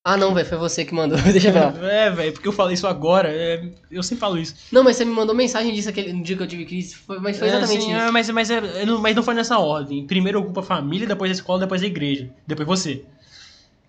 Ah, 0.03 0.18
não, 0.18 0.33
velho, 0.33 0.48
foi 0.48 0.57
você 0.57 0.83
que 0.83 0.95
mandou. 0.95 1.15
Deixa 1.31 1.51
pra 1.51 1.69
lá. 1.69 1.92
É, 1.92 2.09
velho, 2.09 2.33
porque 2.33 2.48
eu 2.48 2.51
falei 2.51 2.74
isso 2.74 2.88
agora. 2.88 3.30
é, 3.31 3.63
eu 3.92 4.01
sempre 4.01 4.19
falo 4.21 4.38
isso. 4.39 4.56
Não, 4.71 4.83
mas 4.83 4.98
você 4.98 5.06
me 5.06 5.12
mandou 5.12 5.36
mensagem 5.36 5.71
disso 5.74 5.89
aquele, 5.89 6.12
no 6.12 6.24
dia 6.24 6.36
que 6.36 6.42
eu 6.42 6.48
tive 6.48 6.65
crise. 6.65 6.95
Foi, 6.95 7.19
mas 7.19 7.38
foi 7.38 7.48
É, 7.48 7.51
exatamente 7.51 7.77
assim, 7.83 7.92
isso. 7.92 8.00
é, 8.01 8.12
mas, 8.12 8.30
mas, 8.31 8.50
é, 8.50 8.83
não, 8.86 9.00
mas 9.00 9.15
não 9.15 9.21
foi 9.21 9.36
nessa 9.36 9.59
ordem. 9.59 10.07
Primeiro 10.07 10.39
ocupa 10.39 10.62
a 10.62 10.63
família, 10.63 11.07
depois 11.07 11.30
a 11.30 11.33
escola, 11.36 11.59
depois 11.59 11.83
a 11.83 11.86
igreja. 11.86 12.30
Depois 12.48 12.68
você. 12.68 13.06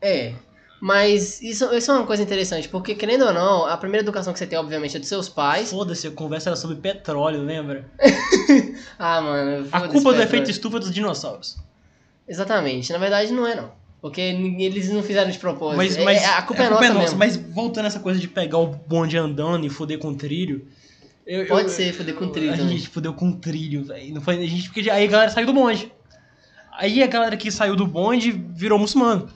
É. 0.02 0.34
Mas 0.78 1.40
isso, 1.40 1.72
isso 1.72 1.90
é 1.92 1.94
uma 1.94 2.04
coisa 2.06 2.24
interessante, 2.24 2.68
porque 2.68 2.94
querendo 2.96 3.24
ou 3.24 3.32
não, 3.32 3.64
a 3.66 3.76
primeira 3.76 4.04
educação 4.04 4.32
que 4.32 4.38
você 4.40 4.46
tem, 4.48 4.58
obviamente, 4.58 4.96
é 4.96 5.00
dos 5.00 5.08
seus 5.08 5.28
pais. 5.28 5.70
Foda-se, 5.70 6.08
a 6.08 6.10
conversa 6.10 6.50
era 6.50 6.56
sobre 6.56 6.76
petróleo, 6.76 7.40
lembra? 7.42 7.88
Ah, 8.98 9.20
mano. 9.20 9.68
A 9.72 9.80
culpa 9.82 10.10
do 10.10 10.18
Pedro. 10.18 10.22
efeito 10.24 10.50
estufa 10.50 10.78
dos 10.80 10.90
dinossauros. 10.92 11.56
Exatamente. 12.28 12.92
Na 12.92 12.98
verdade, 12.98 13.32
não 13.32 13.46
é, 13.46 13.54
não. 13.54 13.70
Porque 14.02 14.20
eles 14.20 14.90
não 14.90 15.02
fizeram 15.02 15.30
de 15.30 15.38
propósito. 15.38 15.76
Mas, 15.78 15.96
É- 15.96 16.04
mas 16.04 16.22
é- 16.22 16.26
a 16.26 16.42
culpa 16.42 16.64
é, 16.64 16.68
nossa, 16.68 16.90
mesmo. 16.92 17.18
Mas 17.18 17.36
voltando 17.36 17.84
a 17.84 17.88
essa 17.88 18.00
coisa 18.00 18.18
de 18.20 18.26
pegar 18.28 18.58
o 18.58 18.66
bonde 18.66 19.16
andando 19.16 19.64
e 19.64 19.70
foder 19.70 19.98
com 19.98 20.12
trilho. 20.12 20.66
eu- 21.24 21.46
Pode 21.46 21.68
eu- 21.68 21.72
ser, 21.72 21.92
foder 21.94 22.16
com 22.16 22.28
trilho 22.28 22.52
A 22.52 22.56
também. 22.56 22.76
gente 22.76 22.88
fudeu 22.88 23.14
com 23.14 23.30
trilho, 23.32 23.84
velho. 23.84 24.12
Não 24.12 24.20
foi 24.20 24.36
a 24.42 24.46
gente 24.46 24.64
porque 24.68 24.90
aí 24.90 25.04
a 25.04 25.06
galera 25.06 25.30
saiu 25.30 25.46
do 25.46 25.52
bonde. 25.54 25.90
Aí 26.76 27.00
a 27.00 27.06
galera 27.06 27.36
que 27.36 27.48
saiu 27.50 27.76
do 27.76 27.86
bonde 27.86 28.32
virou 28.32 28.76
muçulmano. 28.78 29.28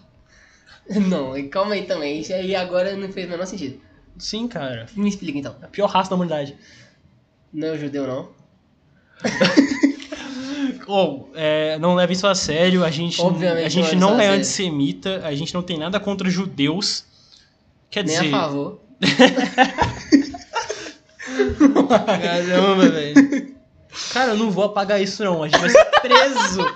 Não, 1.08 1.32
calma 1.48 1.74
aí 1.74 1.84
também. 1.84 2.20
Isso 2.20 2.32
aí 2.32 2.54
agora 2.56 2.96
não 2.96 3.10
fez 3.12 3.26
o 3.26 3.30
menor 3.30 3.46
sentido. 3.46 3.80
Sim, 4.18 4.48
cara. 4.48 4.86
Me 4.96 5.08
explica 5.08 5.38
então. 5.38 5.54
A 5.62 5.66
pior 5.68 5.86
raça 5.86 6.10
da 6.10 6.16
humanidade. 6.16 6.56
Não 7.52 7.68
é 7.68 7.72
o 7.72 7.78
judeu, 7.78 8.06
não? 8.06 8.30
Ou, 10.86 11.30
é, 11.34 11.78
não 11.78 11.94
leve 11.94 12.12
isso 12.12 12.26
a 12.26 12.34
sério, 12.34 12.84
a 12.84 12.90
gente, 12.90 13.20
Obviamente 13.20 13.66
a 13.66 13.68
gente 13.68 13.96
não 13.96 14.20
é 14.20 14.28
antissemita, 14.28 15.22
a 15.24 15.34
gente 15.34 15.52
não 15.54 15.62
tem 15.62 15.78
nada 15.78 15.98
contra 16.00 16.28
judeus. 16.30 17.04
Quer 17.90 18.04
Nem 18.04 18.16
dizer. 18.16 18.34
a 18.34 18.40
favor. 18.40 18.80
Caramba, 21.88 22.88
velho. 22.88 23.56
Cara, 24.12 24.32
eu 24.32 24.36
não 24.36 24.50
vou 24.50 24.64
apagar 24.64 25.00
isso 25.00 25.24
não, 25.24 25.42
a 25.42 25.48
gente 25.48 25.60
vai 25.60 25.70
ser 25.70 25.84
preso. 26.02 26.74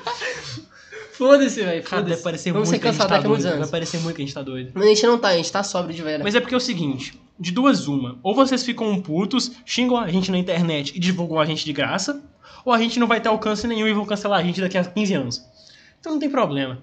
Foda-se, 1.12 1.62
velho. 1.62 1.82
Cara, 1.82 2.02
vai 2.02 2.04
Foda-se. 2.04 2.22
parecer 2.22 2.52
Vamos 2.52 2.68
muito 2.68 2.78
ser 2.78 2.82
que 2.82 2.88
a 2.88 2.92
gente 2.92 3.06
tá 3.06 3.20
doido. 3.20 3.42
Vai 3.42 3.52
anos. 3.52 3.70
parecer 3.70 3.98
muito 3.98 4.16
que 4.16 4.22
a 4.22 4.24
gente 4.24 4.34
tá 4.34 4.42
doido. 4.42 4.70
Mas 4.74 4.84
a 4.84 4.88
gente 4.88 5.06
não 5.06 5.18
tá, 5.18 5.28
a 5.28 5.36
gente 5.36 5.52
tá 5.52 5.62
sóbrio 5.62 5.94
de 5.94 6.02
vera. 6.02 6.24
Mas 6.24 6.34
é 6.34 6.40
porque 6.40 6.54
é 6.54 6.56
o 6.56 6.60
seguinte, 6.60 7.20
de 7.38 7.52
duas 7.52 7.86
uma, 7.86 8.18
ou 8.22 8.34
vocês 8.34 8.62
ficam 8.64 8.98
putos, 9.02 9.52
xingam 9.66 9.98
a 9.98 10.08
gente 10.08 10.30
na 10.30 10.38
internet 10.38 10.92
e 10.96 10.98
divulgam 10.98 11.38
a 11.38 11.44
gente 11.44 11.62
de 11.64 11.72
graça, 11.74 12.22
ou 12.64 12.72
a 12.72 12.78
gente 12.78 12.98
não 12.98 13.06
vai 13.06 13.20
ter 13.20 13.28
alcance 13.28 13.66
nenhum 13.66 13.86
e 13.86 13.92
vão 13.92 14.04
cancelar 14.06 14.40
a 14.40 14.42
gente 14.42 14.60
daqui 14.60 14.76
a 14.78 14.84
15 14.84 15.14
anos. 15.14 15.44
Então 15.98 16.12
não 16.12 16.18
tem 16.18 16.30
problema. 16.30 16.82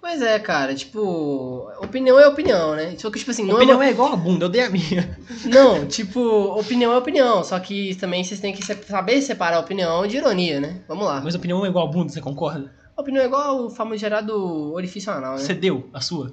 Pois 0.00 0.22
é, 0.22 0.38
cara, 0.38 0.72
tipo, 0.72 1.68
opinião 1.80 2.18
é 2.20 2.28
opinião, 2.28 2.76
né? 2.76 2.94
Só 2.96 3.10
que, 3.10 3.18
tipo 3.18 3.30
assim, 3.32 3.44
não 3.44 3.56
opinião 3.56 3.82
é. 3.82 3.88
é 3.88 3.90
igual 3.90 4.12
a 4.12 4.16
bunda, 4.16 4.44
eu 4.44 4.48
dei 4.48 4.62
a 4.62 4.70
minha. 4.70 5.18
uma- 5.44 5.50
Não, 5.52 5.86
tipo, 5.86 6.20
opinião 6.56 6.92
é 6.92 6.96
opinião. 6.96 7.42
Só 7.42 7.58
que 7.58 7.94
também 7.96 8.22
vocês 8.22 8.38
têm 8.38 8.52
que 8.54 8.64
saber 8.64 9.20
separar 9.20 9.58
opinião 9.58 10.06
de 10.06 10.18
ironia, 10.18 10.60
né? 10.60 10.80
Vamos 10.86 11.06
lá. 11.06 11.20
Mas 11.20 11.34
opinião 11.34 11.64
é 11.66 11.68
igual 11.68 11.88
a 11.88 11.90
bunda, 11.90 12.12
você 12.12 12.20
concorda? 12.20 12.72
Opinião 12.96 13.22
é 13.22 13.26
igual 13.26 13.64
o 13.64 13.70
famigerado 13.70 14.72
orifício 14.72 15.10
anal, 15.12 15.32
né? 15.32 15.38
Você 15.38 15.54
deu 15.54 15.88
a 15.92 16.00
sua 16.00 16.32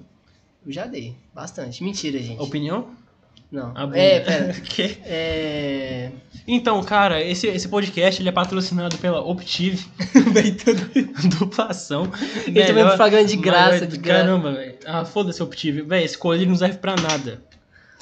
Eu 0.66 0.72
já 0.72 0.86
dei. 0.86 1.16
Bastante. 1.34 1.84
Mentira, 1.84 2.20
gente. 2.20 2.40
opinião? 2.42 2.90
Não. 3.54 3.72
A 3.76 3.86
bunda. 3.86 3.98
É, 4.00 4.20
pera. 4.20 4.54
Que? 4.66 4.98
É. 5.06 6.10
Então, 6.46 6.84
cara, 6.84 7.24
esse, 7.24 7.48
esse 7.48 7.68
podcast 7.70 8.22
ele 8.22 8.28
é 8.28 8.32
patrocinado 8.32 8.98
pela 8.98 9.22
Optive. 9.22 9.86
Duplação. 11.40 12.12
Ele 12.46 12.60
também 12.62 12.74
Melhor- 12.84 12.90
propaganda 12.90 13.26
de 13.26 13.38
graça, 13.38 13.70
maior- 13.70 13.88
de 13.88 13.98
graça. 13.98 14.20
Caramba, 14.26 14.52
velho. 14.54 14.76
Ah, 14.86 15.06
foda-se 15.06 15.42
Optive. 15.42 15.82
Véi, 15.84 16.04
esse 16.04 16.18
colírio 16.18 16.50
não 16.50 16.56
serve 16.58 16.78
pra 16.80 16.96
nada. 16.96 17.42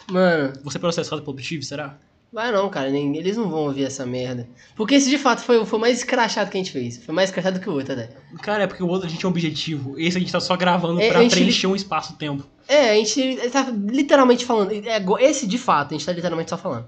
Mano, 0.09 0.53
Você 0.63 0.77
é 0.77 0.79
processado 0.79 1.21
pelo 1.21 1.33
Optive, 1.33 1.63
será? 1.63 1.97
vai 2.33 2.49
não, 2.49 2.69
cara. 2.69 2.89
Nem, 2.89 3.17
eles 3.17 3.35
não 3.35 3.49
vão 3.49 3.59
ouvir 3.65 3.83
essa 3.83 4.05
merda. 4.05 4.47
Porque 4.75 4.95
esse 4.95 5.09
de 5.09 5.17
fato 5.17 5.41
foi, 5.41 5.65
foi 5.65 5.77
o 5.77 5.81
mais 5.81 5.97
escrachado 5.97 6.49
que 6.49 6.57
a 6.57 6.61
gente 6.61 6.71
fez. 6.71 6.97
Foi 7.03 7.13
mais 7.13 7.29
escrachado 7.29 7.59
que 7.59 7.69
o 7.69 7.73
outro 7.73 7.91
até. 7.93 8.09
Cara, 8.41 8.63
é 8.63 8.67
porque 8.67 8.81
o 8.81 8.87
outro 8.87 9.05
a 9.05 9.09
gente 9.11 9.23
é 9.25 9.27
um 9.27 9.31
objetivo. 9.31 9.99
Esse 9.99 10.15
a 10.17 10.19
gente 10.21 10.31
tá 10.31 10.39
só 10.39 10.55
gravando 10.55 10.99
É, 11.01 11.09
pra 11.09 11.19
preencher 11.27 11.67
um 11.67 11.75
espaço-tempo. 11.75 12.47
É, 12.71 12.91
a 12.91 12.95
gente 12.95 13.49
tá 13.49 13.69
literalmente 13.69 14.45
falando. 14.45 14.71
é, 14.71 15.03
esse 15.25 15.45
de 15.45 15.57
fato, 15.57 15.93
a 15.93 15.97
gente 15.97 16.05
tá 16.05 16.13
literalmente 16.13 16.49
só 16.49 16.57
falando. 16.57 16.87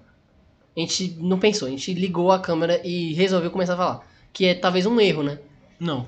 A 0.77 0.79
gente 0.79 1.17
não 1.19 1.37
pensou, 1.37 1.67
a 1.67 1.71
gente 1.71 1.93
ligou 1.93 2.31
a 2.31 2.39
câmera 2.39 2.79
e 2.87 3.13
resolveu 3.13 3.51
começar 3.51 3.73
a 3.73 3.77
falar. 3.77 4.07
Que 4.31 4.45
é 4.45 4.55
talvez 4.55 4.85
um 4.85 4.97
erro, 4.97 5.23
né? 5.23 5.39
Não. 5.77 6.07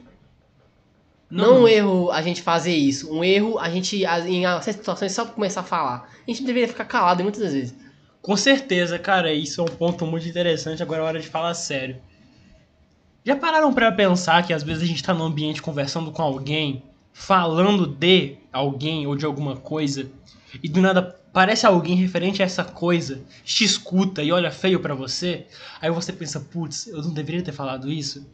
Não, 1.29 1.63
um 1.63 1.67
erro 1.67 2.10
a 2.10 2.22
gente 2.22 2.41
fazer 2.41 2.74
isso. 2.74 3.13
Um 3.13 3.22
erro 3.22 3.60
a 3.60 3.70
gente, 3.70 4.05
em 4.05 4.44
certas 4.44 4.75
situações, 4.75 5.12
só 5.12 5.25
começar 5.25 5.60
a 5.60 5.63
falar. 5.63 6.10
A 6.25 6.32
gente 6.32 6.46
deveria 6.46 6.70
ficar 6.70 6.86
calado 6.86 7.22
muitas 7.22 7.41
das 7.41 7.51
vezes. 7.51 7.75
Com 8.22 8.38
certeza, 8.38 8.98
cara, 8.98 9.34
isso 9.34 9.60
é 9.60 9.63
um 9.65 9.75
ponto 9.75 10.05
muito 10.05 10.25
interessante. 10.25 10.82
Agora 10.82 11.01
é 11.01 11.05
hora 11.05 11.20
de 11.20 11.27
falar 11.27 11.53
sério. 11.53 11.98
Já 13.25 13.36
pararam 13.36 13.74
pra 13.74 13.91
pensar 13.91 14.48
que 14.48 14.53
às 14.53 14.63
vezes 14.63 14.84
a 14.84 14.86
gente 14.86 15.03
tá 15.03 15.13
num 15.13 15.25
ambiente 15.25 15.62
conversando 15.62 16.13
com 16.13 16.22
alguém 16.22 16.82
falando 17.17 17.88
de 17.88 18.36
alguém 18.51 19.07
ou 19.07 19.15
de 19.15 19.25
alguma 19.25 19.55
coisa 19.55 20.12
e 20.62 20.67
do 20.67 20.81
nada 20.81 21.15
parece 21.31 21.65
alguém 21.65 21.95
referente 21.95 22.41
a 22.41 22.45
essa 22.45 22.63
coisa, 22.63 23.22
te 23.43 23.63
escuta 23.63 24.22
e 24.22 24.31
olha 24.34 24.51
feio 24.51 24.79
pra 24.81 24.93
você, 24.93 25.45
aí 25.81 25.89
você 25.89 26.12
pensa, 26.12 26.39
putz, 26.41 26.88
eu 26.88 27.01
não 27.01 27.12
deveria 27.13 27.41
ter 27.41 27.53
falado 27.53 27.89
isso. 27.91 28.25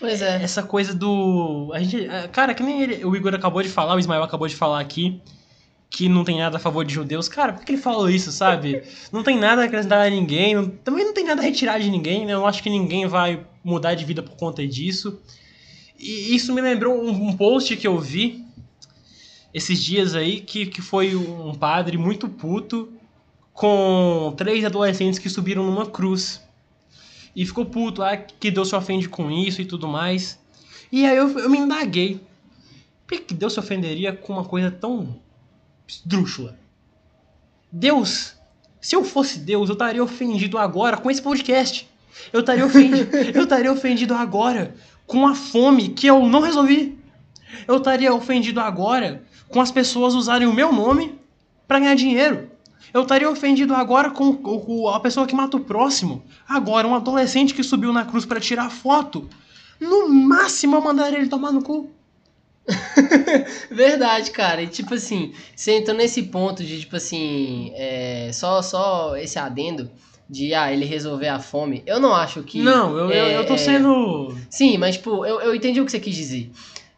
Pois 0.00 0.20
é. 0.22 0.42
Essa 0.42 0.62
coisa 0.62 0.92
do. 0.94 1.70
A 1.74 1.78
gente. 1.80 2.08
Cara, 2.32 2.52
que 2.54 2.62
nem 2.62 2.82
ele- 2.82 3.04
o 3.04 3.14
Igor 3.14 3.34
acabou 3.34 3.62
de 3.62 3.68
falar, 3.68 3.94
o 3.94 3.98
Ismael 3.98 4.22
acabou 4.24 4.48
de 4.48 4.56
falar 4.56 4.80
aqui, 4.80 5.20
que 5.88 6.08
não 6.08 6.24
tem 6.24 6.38
nada 6.38 6.56
a 6.56 6.60
favor 6.60 6.84
de 6.84 6.92
judeus. 6.92 7.28
Cara, 7.28 7.52
por 7.52 7.64
que 7.64 7.72
ele 7.72 7.80
falou 7.80 8.10
isso, 8.10 8.32
sabe? 8.32 8.82
Não 9.12 9.22
tem 9.22 9.38
nada 9.38 9.62
a 9.62 9.64
acrescentar 9.66 10.06
a 10.06 10.10
ninguém, 10.10 10.54
não- 10.54 10.68
também 10.68 11.04
não 11.04 11.14
tem 11.14 11.24
nada 11.24 11.40
a 11.40 11.44
retirar 11.44 11.78
de 11.78 11.88
ninguém, 11.90 12.26
né? 12.26 12.32
Eu 12.34 12.44
acho 12.46 12.62
que 12.62 12.68
ninguém 12.70 13.06
vai 13.06 13.46
mudar 13.62 13.94
de 13.94 14.04
vida 14.04 14.22
por 14.22 14.34
conta 14.36 14.66
disso. 14.66 15.20
E 16.04 16.34
isso 16.36 16.52
me 16.52 16.60
lembrou 16.60 17.02
um, 17.02 17.28
um 17.28 17.34
post 17.34 17.74
que 17.78 17.86
eu 17.86 17.98
vi 17.98 18.44
esses 19.54 19.82
dias 19.82 20.14
aí, 20.14 20.42
que, 20.42 20.66
que 20.66 20.82
foi 20.82 21.16
um 21.16 21.54
padre 21.54 21.96
muito 21.96 22.28
puto 22.28 22.92
com 23.54 24.34
três 24.36 24.66
adolescentes 24.66 25.18
que 25.18 25.30
subiram 25.30 25.64
numa 25.64 25.86
cruz. 25.86 26.42
E 27.34 27.46
ficou 27.46 27.64
puto, 27.64 28.02
ah, 28.02 28.18
que 28.18 28.50
Deus 28.50 28.68
se 28.68 28.76
ofende 28.76 29.08
com 29.08 29.30
isso 29.30 29.62
e 29.62 29.64
tudo 29.64 29.88
mais. 29.88 30.38
E 30.92 31.06
aí 31.06 31.16
eu, 31.16 31.38
eu 31.38 31.48
me 31.48 31.56
indaguei. 31.56 32.20
Por 33.06 33.18
que 33.20 33.32
Deus 33.32 33.54
se 33.54 33.58
ofenderia 33.58 34.12
com 34.12 34.34
uma 34.34 34.44
coisa 34.44 34.70
tão 34.70 35.18
esdrúxula? 35.88 36.58
Deus, 37.72 38.34
se 38.78 38.94
eu 38.94 39.02
fosse 39.04 39.38
Deus, 39.38 39.70
eu 39.70 39.72
estaria 39.72 40.04
ofendido 40.04 40.58
agora 40.58 40.98
com 40.98 41.10
esse 41.10 41.22
podcast. 41.22 41.88
Eu 42.30 42.40
estaria 42.40 42.66
ofendido, 42.66 43.16
eu 43.34 43.44
estaria 43.44 43.72
ofendido 43.72 44.12
agora 44.12 44.74
com 45.06 45.26
a 45.26 45.34
fome 45.34 45.90
que 45.90 46.06
eu 46.06 46.26
não 46.26 46.40
resolvi. 46.40 46.98
Eu 47.66 47.76
estaria 47.76 48.14
ofendido 48.14 48.60
agora 48.60 49.24
com 49.48 49.60
as 49.60 49.70
pessoas 49.70 50.14
usarem 50.14 50.48
o 50.48 50.52
meu 50.52 50.72
nome 50.72 51.18
para 51.66 51.78
ganhar 51.78 51.94
dinheiro. 51.94 52.50
Eu 52.92 53.02
estaria 53.02 53.30
ofendido 53.30 53.74
agora 53.74 54.10
com, 54.10 54.36
com 54.36 54.88
a 54.88 55.00
pessoa 55.00 55.26
que 55.26 55.34
mata 55.34 55.56
o 55.56 55.60
próximo. 55.60 56.24
Agora, 56.48 56.86
um 56.86 56.94
adolescente 56.94 57.54
que 57.54 57.62
subiu 57.62 57.92
na 57.92 58.04
cruz 58.04 58.24
para 58.24 58.40
tirar 58.40 58.70
foto. 58.70 59.28
No 59.80 60.08
máximo, 60.08 60.76
eu 60.76 60.80
mandaria 60.80 61.18
ele 61.18 61.28
tomar 61.28 61.52
no 61.52 61.62
cu. 61.62 61.90
Verdade, 63.70 64.30
cara. 64.30 64.62
E 64.62 64.68
tipo 64.68 64.94
assim, 64.94 65.32
você 65.54 65.78
entrou 65.78 65.96
nesse 65.96 66.22
ponto 66.24 66.62
de, 66.62 66.80
tipo 66.80 66.96
assim, 66.96 67.72
é, 67.74 68.30
só, 68.32 68.62
só 68.62 69.16
esse 69.16 69.38
adendo 69.38 69.90
de, 70.28 70.54
ah, 70.54 70.72
ele 70.72 70.84
resolver 70.84 71.28
a 71.28 71.38
fome. 71.38 71.82
Eu 71.86 72.00
não 72.00 72.14
acho 72.14 72.42
que. 72.42 72.60
não, 72.60 72.96
eu, 72.96 73.10
é, 73.10 73.36
eu 73.36 73.46
tô 73.46 73.54
é, 73.54 73.58
sendo. 73.58 74.36
Sim, 74.48 74.78
mas, 74.78 74.96
tipo, 74.96 75.24
eu, 75.24 75.40
eu 75.40 75.54
entendi 75.54 75.80
o 75.80 75.84
que 75.84 75.90
você 75.90 76.00
quis 76.00 76.14
dizer. 76.14 76.50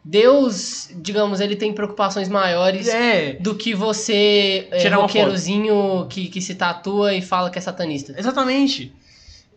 Deus, 0.03 0.89
digamos, 0.95 1.41
ele 1.41 1.57
tem 1.57 1.73
preocupações 1.73 2.29
maiores 2.29 2.87
É, 2.87 3.33
do 3.33 3.53
que 3.55 3.73
você, 3.75 4.65
é, 4.71 4.77
Tirar 4.77 4.97
roqueirozinho 4.97 6.07
que, 6.09 6.29
que 6.29 6.39
se 6.39 6.55
tatua 6.55 7.13
e 7.13 7.21
fala 7.21 7.49
que 7.49 7.57
é 7.57 7.61
satanista. 7.61 8.15
exatamente. 8.17 8.93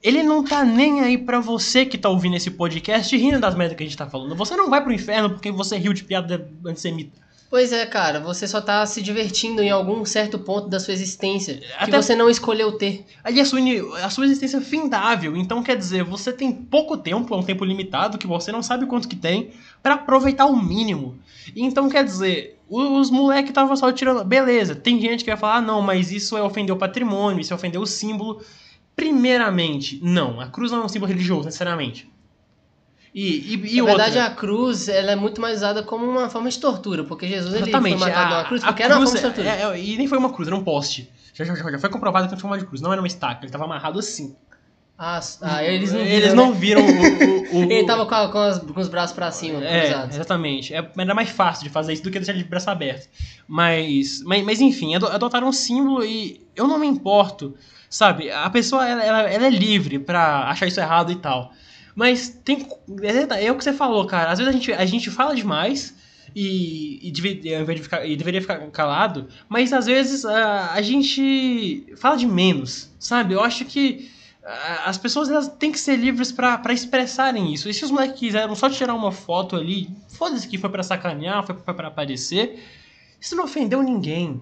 Ele 0.02 0.22
não 0.22 0.42
tá 0.42 0.64
nem 0.64 1.02
aí 1.02 1.18
pra 1.18 1.38
você 1.40 1.84
que 1.84 1.98
tá 1.98 2.08
ouvindo 2.08 2.34
esse 2.34 2.50
podcast 2.50 3.14
rindo 3.16 3.38
das 3.38 3.54
merdas 3.54 3.76
que 3.76 3.82
a 3.82 3.86
gente 3.86 3.96
tá 3.96 4.06
falando. 4.06 4.34
Você 4.34 4.56
não 4.56 4.70
vai 4.70 4.82
pro 4.82 4.92
inferno 4.92 5.30
porque 5.30 5.52
você 5.52 5.76
riu 5.76 5.92
de 5.92 6.02
piada 6.02 6.50
antissemita. 6.66 7.12
Pois 7.50 7.72
é, 7.72 7.84
cara, 7.84 8.20
você 8.20 8.46
só 8.46 8.60
tá 8.60 8.86
se 8.86 9.02
divertindo 9.02 9.60
em 9.60 9.70
algum 9.70 10.04
certo 10.04 10.38
ponto 10.38 10.68
da 10.68 10.78
sua 10.78 10.94
existência 10.94 11.56
que 11.56 11.66
Até- 11.76 12.00
você 12.00 12.14
não 12.14 12.30
escolheu 12.30 12.70
ter. 12.78 13.04
Ali 13.24 13.40
a 13.40 13.44
sua, 13.44 13.58
a 14.04 14.08
sua 14.08 14.24
existência 14.24 14.58
é 14.58 14.60
findável. 14.60 15.36
Então, 15.36 15.60
quer 15.60 15.76
dizer, 15.76 16.04
você 16.04 16.32
tem 16.32 16.52
pouco 16.52 16.96
tempo, 16.96 17.34
é 17.34 17.36
um 17.36 17.42
tempo 17.42 17.64
limitado, 17.64 18.18
que 18.18 18.26
você 18.26 18.52
não 18.52 18.62
sabe 18.62 18.86
quanto 18.86 19.08
que 19.08 19.16
tem, 19.16 19.50
pra 19.82 19.94
aproveitar 19.94 20.46
o 20.46 20.56
mínimo. 20.62 21.18
Então, 21.56 21.88
quer 21.88 22.04
dizer, 22.04 22.56
os 22.68 23.10
moleques 23.10 23.50
estavam 23.50 23.74
só 23.76 23.90
tirando. 23.90 24.22
Beleza, 24.24 24.76
tem 24.76 25.00
gente 25.00 25.24
que 25.24 25.30
vai 25.30 25.36
falar, 25.36 25.56
ah, 25.56 25.60
não, 25.60 25.82
mas 25.82 26.12
isso 26.12 26.36
é 26.36 26.42
ofender 26.42 26.72
o 26.72 26.78
patrimônio, 26.78 27.40
isso 27.40 27.52
é 27.52 27.56
ofender 27.56 27.80
o 27.80 27.86
símbolo. 27.86 28.40
Primeiramente, 28.94 29.98
não, 30.02 30.40
a 30.40 30.46
cruz 30.46 30.70
não 30.70 30.82
é 30.82 30.84
um 30.84 30.88
símbolo 30.88 31.10
religioso, 31.10 31.46
necessariamente. 31.46 32.08
E, 33.14 33.54
e, 33.54 33.74
e 33.74 33.76
Na 33.78 33.82
outra. 33.90 34.04
verdade, 34.04 34.18
a 34.20 34.30
cruz 34.30 34.88
ela 34.88 35.10
é 35.12 35.16
muito 35.16 35.40
mais 35.40 35.56
usada 35.58 35.82
como 35.82 36.06
uma 36.06 36.28
forma 36.30 36.48
de 36.48 36.58
tortura, 36.58 37.02
porque 37.04 37.26
Jesus 37.26 37.52
ele 37.54 37.70
foi 37.70 37.80
matado 37.96 38.16
a- 38.18 38.28
numa 38.38 38.44
cruz 38.44 38.62
a 38.62 38.66
porque 38.68 38.82
era 38.84 38.94
uma 38.94 38.98
cruz 39.06 39.20
forma 39.20 39.28
de 39.30 39.34
tortura. 39.42 39.56
é- 39.56 39.62
é- 39.76 39.80
e 39.84 39.96
nem 39.96 40.06
foi 40.06 40.16
uma 40.18 40.32
cruz, 40.32 40.46
era 40.46 40.56
um 40.56 40.62
poste. 40.62 41.10
Já, 41.34 41.44
já, 41.44 41.54
já 41.54 41.78
foi 41.78 41.90
comprovado 41.90 42.26
que 42.28 42.32
não 42.32 42.38
foi 42.40 42.50
uma 42.50 42.58
de 42.58 42.66
cruz, 42.66 42.80
não 42.80 42.92
era 42.92 43.00
uma 43.00 43.06
estaca, 43.08 43.44
ele 43.44 43.50
tava 43.50 43.64
amarrado 43.64 43.98
assim. 43.98 44.36
Ah, 45.02 45.18
ah, 45.40 45.64
eles 45.64 45.92
não 45.92 46.00
viram, 46.04 46.14
Eles 46.14 46.28
né? 46.28 46.34
não 46.34 46.52
viram 46.52 46.82
o. 46.82 46.86
o- 46.86 47.56
o- 47.66 47.72
Ele 47.72 47.84
tava 47.86 48.04
com, 48.04 48.14
a- 48.14 48.28
com 48.28 48.38
as- 48.38 48.58
com 48.58 48.78
os 48.80 48.88
braços 48.88 49.14
pra 49.16 49.30
cima, 49.32 49.64
É, 49.64 49.86
cruzados. 49.88 50.14
exatamente. 50.14 50.74
É, 50.74 50.86
era 50.98 51.14
mais 51.14 51.30
fácil 51.30 51.64
de 51.64 51.70
fazer 51.70 51.94
isso 51.94 52.02
do 52.02 52.10
que 52.10 52.18
deixar 52.18 52.32
ele 52.32 52.42
de 52.44 52.48
braço 52.50 52.68
aberto. 52.70 53.08
Mas, 53.48 54.22
mas, 54.24 54.44
mas 54.44 54.60
enfim, 54.60 54.94
ado- 54.94 55.08
adotaram 55.08 55.48
um 55.48 55.52
símbolo 55.52 56.04
e 56.04 56.46
eu 56.54 56.68
não 56.68 56.78
me 56.78 56.86
importo, 56.86 57.56
sabe? 57.88 58.30
A 58.30 58.48
pessoa, 58.50 58.86
ela, 58.86 59.02
ela, 59.02 59.20
ela 59.22 59.46
é 59.46 59.50
livre 59.50 59.98
pra 59.98 60.44
achar 60.50 60.66
isso 60.66 60.78
errado 60.78 61.10
e 61.10 61.16
tal. 61.16 61.50
Mas 61.94 62.28
tem. 62.44 62.66
É, 63.02 63.46
é 63.46 63.52
o 63.52 63.56
que 63.56 63.64
você 63.64 63.72
falou, 63.72 64.06
cara. 64.06 64.30
Às 64.30 64.38
vezes 64.38 64.48
a 64.54 64.56
gente, 64.56 64.72
a 64.72 64.84
gente 64.86 65.10
fala 65.10 65.34
demais 65.34 65.94
e, 66.34 67.00
e, 67.08 67.10
deve- 67.10 67.54
ao 67.54 67.62
invés 67.62 67.78
de 67.78 67.82
ficar- 67.82 68.06
e 68.06 68.16
deveria 68.16 68.40
ficar 68.40 68.58
calado, 68.70 69.28
mas 69.48 69.72
às 69.72 69.86
vezes 69.86 70.24
a, 70.24 70.72
a 70.72 70.82
gente 70.82 71.86
fala 71.96 72.16
de 72.16 72.26
menos, 72.26 72.90
sabe? 72.98 73.34
Eu 73.34 73.42
acho 73.42 73.64
que 73.64 74.08
ah, 74.44 74.82
as 74.86 74.96
pessoas 74.96 75.28
elas 75.28 75.48
têm 75.48 75.72
que 75.72 75.78
ser 75.78 75.96
livres 75.96 76.30
pra 76.32 76.62
expressarem 76.72 77.52
isso. 77.52 77.68
E 77.68 77.74
se 77.74 77.84
os 77.84 77.90
moleques 77.90 78.18
quiseram 78.18 78.54
só 78.54 78.70
tirar 78.70 78.94
uma 78.94 79.12
foto 79.12 79.56
ali, 79.56 79.90
foda-se 80.08 80.46
que 80.48 80.56
foi 80.58 80.70
pra 80.70 80.82
sacanear, 80.82 81.44
foi, 81.44 81.56
foi 81.56 81.74
pra 81.74 81.88
aparecer, 81.88 82.62
isso 83.20 83.34
não 83.36 83.44
ofendeu 83.44 83.82
ninguém. 83.82 84.40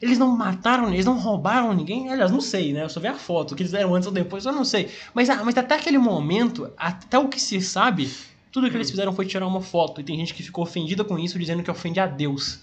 Eles 0.00 0.18
não 0.18 0.36
mataram, 0.36 0.92
eles 0.92 1.06
não 1.06 1.18
roubaram 1.18 1.72
ninguém. 1.74 2.10
Aliás, 2.10 2.30
não 2.30 2.40
sei, 2.40 2.72
né? 2.72 2.84
Eu 2.84 2.88
só 2.88 3.00
vi 3.00 3.08
a 3.08 3.14
foto. 3.14 3.52
O 3.52 3.56
que 3.56 3.62
eles 3.62 3.72
fizeram 3.72 3.94
antes 3.94 4.06
ou 4.06 4.12
depois, 4.12 4.44
eu 4.44 4.52
não 4.52 4.64
sei. 4.64 4.90
Mas, 5.14 5.28
ah, 5.28 5.42
mas 5.44 5.56
até 5.56 5.74
aquele 5.74 5.98
momento, 5.98 6.72
até 6.76 7.18
o 7.18 7.28
que 7.28 7.40
se 7.40 7.60
sabe, 7.60 8.10
tudo 8.52 8.70
que 8.70 8.76
eles 8.76 8.90
fizeram 8.90 9.12
foi 9.12 9.26
tirar 9.26 9.46
uma 9.46 9.60
foto. 9.60 10.00
E 10.00 10.04
tem 10.04 10.16
gente 10.16 10.34
que 10.34 10.42
ficou 10.42 10.64
ofendida 10.64 11.04
com 11.04 11.18
isso, 11.18 11.38
dizendo 11.38 11.62
que 11.62 11.70
ofende 11.70 12.00
a 12.00 12.06
Deus. 12.06 12.60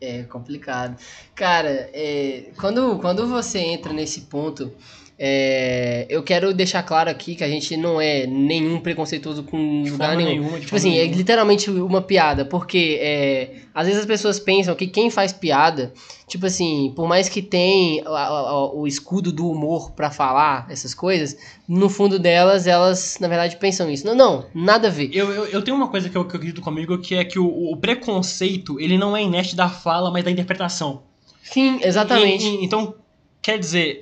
É 0.00 0.24
complicado. 0.24 0.98
Cara, 1.34 1.90
é, 1.92 2.50
quando, 2.58 2.98
quando 2.98 3.26
você 3.26 3.58
entra 3.60 3.92
nesse 3.92 4.22
ponto, 4.22 4.72
é, 5.18 6.06
eu 6.10 6.22
quero 6.22 6.52
deixar 6.52 6.82
claro 6.82 7.08
aqui 7.08 7.34
que 7.34 7.42
a 7.42 7.48
gente 7.48 7.76
não 7.76 8.00
é 8.00 8.26
nenhum 8.26 8.80
preconceituoso 8.80 9.42
com 9.44 9.82
De 9.82 9.90
lugar 9.90 10.14
nenhum. 10.16 10.28
nenhuma. 10.42 10.60
Tipo 10.60 10.76
assim, 10.76 10.90
é 10.94 10.98
nenhuma. 11.02 11.16
literalmente 11.16 11.70
uma 11.70 12.02
piada, 12.02 12.44
porque 12.44 12.98
é, 13.00 13.54
às 13.74 13.86
vezes 13.86 14.00
as 14.02 14.06
pessoas 14.06 14.38
pensam 14.38 14.74
que 14.74 14.86
quem 14.86 15.08
faz 15.10 15.32
piada, 15.32 15.92
tipo 16.28 16.44
assim, 16.44 16.92
por 16.94 17.08
mais 17.08 17.28
que 17.30 17.40
tem 17.40 18.02
a- 18.04 18.70
o 18.74 18.86
escudo 18.86 19.32
do 19.32 19.48
humor 19.50 19.92
pra 19.92 20.10
falar 20.10 20.66
essas 20.70 20.92
coisas, 20.92 21.36
no 21.66 21.88
fundo 21.88 22.18
delas, 22.18 22.66
elas 22.66 23.16
na 23.18 23.26
verdade 23.28 23.56
pensam 23.56 23.90
isso. 23.90 24.06
Não, 24.06 24.14
não, 24.14 24.44
nada 24.54 24.88
a 24.88 24.90
ver. 24.90 25.08
Eu, 25.14 25.30
eu, 25.32 25.44
eu 25.46 25.62
tenho 25.62 25.76
uma 25.76 25.88
coisa 25.88 26.10
que 26.10 26.16
eu, 26.16 26.24
que 26.26 26.34
eu 26.34 26.38
acredito 26.38 26.60
comigo, 26.60 26.98
que 26.98 27.14
é 27.14 27.24
que 27.24 27.38
o, 27.38 27.72
o 27.72 27.76
preconceito, 27.78 28.78
ele 28.78 28.98
não 28.98 29.16
é 29.16 29.22
inerte 29.22 29.56
da 29.56 29.68
fala, 29.68 30.10
mas 30.10 30.22
da 30.24 30.30
interpretação. 30.30 31.02
Sim, 31.42 31.78
exatamente. 31.82 32.44
E- 32.44 32.56
e- 32.60 32.64
então, 32.64 32.94
quer 33.40 33.58
dizer... 33.58 34.00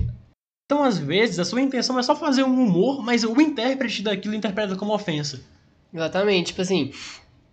Então, 0.66 0.82
às 0.82 0.98
vezes, 0.98 1.38
a 1.38 1.44
sua 1.44 1.60
intenção 1.60 1.98
é 1.98 2.02
só 2.02 2.16
fazer 2.16 2.42
um 2.42 2.54
humor, 2.64 3.02
mas 3.02 3.22
o 3.22 3.38
intérprete 3.38 4.02
daquilo 4.02 4.34
interpreta 4.34 4.74
como 4.76 4.94
ofensa. 4.94 5.42
Exatamente, 5.92 6.46
tipo 6.48 6.62
assim, 6.62 6.90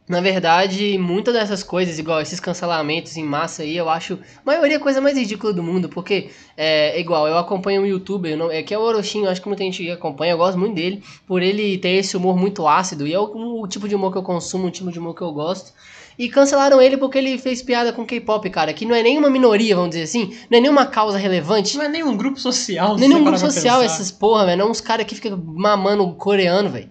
na 0.07 0.21
verdade, 0.21 0.97
muitas 0.97 1.33
dessas 1.33 1.61
coisas, 1.61 1.99
igual 1.99 2.21
esses 2.21 2.39
cancelamentos 2.39 3.17
em 3.17 3.23
massa 3.25 3.63
aí, 3.63 3.75
eu 3.75 3.89
acho 3.89 4.13
a 4.15 4.41
maioria 4.45 4.77
a 4.77 4.79
coisa 4.79 5.01
mais 5.01 5.17
ridícula 5.17 5.51
do 5.51 5.61
mundo, 5.61 5.89
porque 5.89 6.31
é 6.55 6.97
igual, 7.01 7.27
eu 7.27 7.37
acompanho 7.37 7.81
um 7.81 7.85
youtuber, 7.85 8.37
não- 8.37 8.49
é 8.49 8.63
que 8.63 8.73
é 8.73 8.77
o 8.77 8.81
Orochinho, 8.81 9.29
acho 9.29 9.41
que 9.41 9.47
muita 9.49 9.63
gente 9.63 9.91
acompanha, 9.91 10.31
eu 10.31 10.37
gosto 10.37 10.57
muito 10.57 10.75
dele, 10.75 11.03
por 11.27 11.41
ele 11.41 11.77
ter 11.79 11.89
esse 11.89 12.15
humor 12.15 12.37
muito 12.37 12.65
ácido, 12.65 13.05
e 13.05 13.13
é 13.13 13.19
o, 13.19 13.61
o 13.61 13.67
tipo 13.67 13.89
de 13.89 13.95
humor 13.95 14.13
que 14.13 14.17
eu 14.19 14.23
consumo, 14.23 14.67
o 14.67 14.71
tipo 14.71 14.89
de 14.89 14.99
humor 14.99 15.13
que 15.15 15.21
eu 15.21 15.33
gosto. 15.33 15.73
E 16.17 16.29
cancelaram 16.29 16.81
ele 16.81 16.97
porque 16.97 17.17
ele 17.17 17.37
fez 17.37 17.61
piada 17.61 17.91
com 17.93 18.05
K-pop, 18.05 18.49
cara, 18.49 18.73
que 18.73 18.85
não 18.85 18.95
é 18.95 19.01
nenhuma 19.01 19.29
minoria, 19.29 19.75
vamos 19.75 19.91
dizer 19.91 20.03
assim, 20.03 20.35
não 20.49 20.57
é 20.57 20.61
nenhuma 20.61 20.85
causa 20.85 21.17
relevante. 21.17 21.77
Não 21.77 21.85
é 21.85 21.89
nem 21.89 22.03
um 22.03 22.15
grupo 22.15 22.39
social. 22.39 22.95
se 22.95 22.99
Nem 22.99 23.09
nenhum 23.09 23.23
grupo 23.23 23.39
social 23.39 23.81
pensar. 23.81 23.93
essas 23.93 24.11
porra, 24.11 24.45
velho. 24.45 24.59
Não 24.59 24.71
uns 24.71 24.81
caras 24.81 25.05
que 25.05 25.15
ficam 25.15 25.37
mamando 25.37 26.13
coreano, 26.13 26.69
velho. 26.69 26.89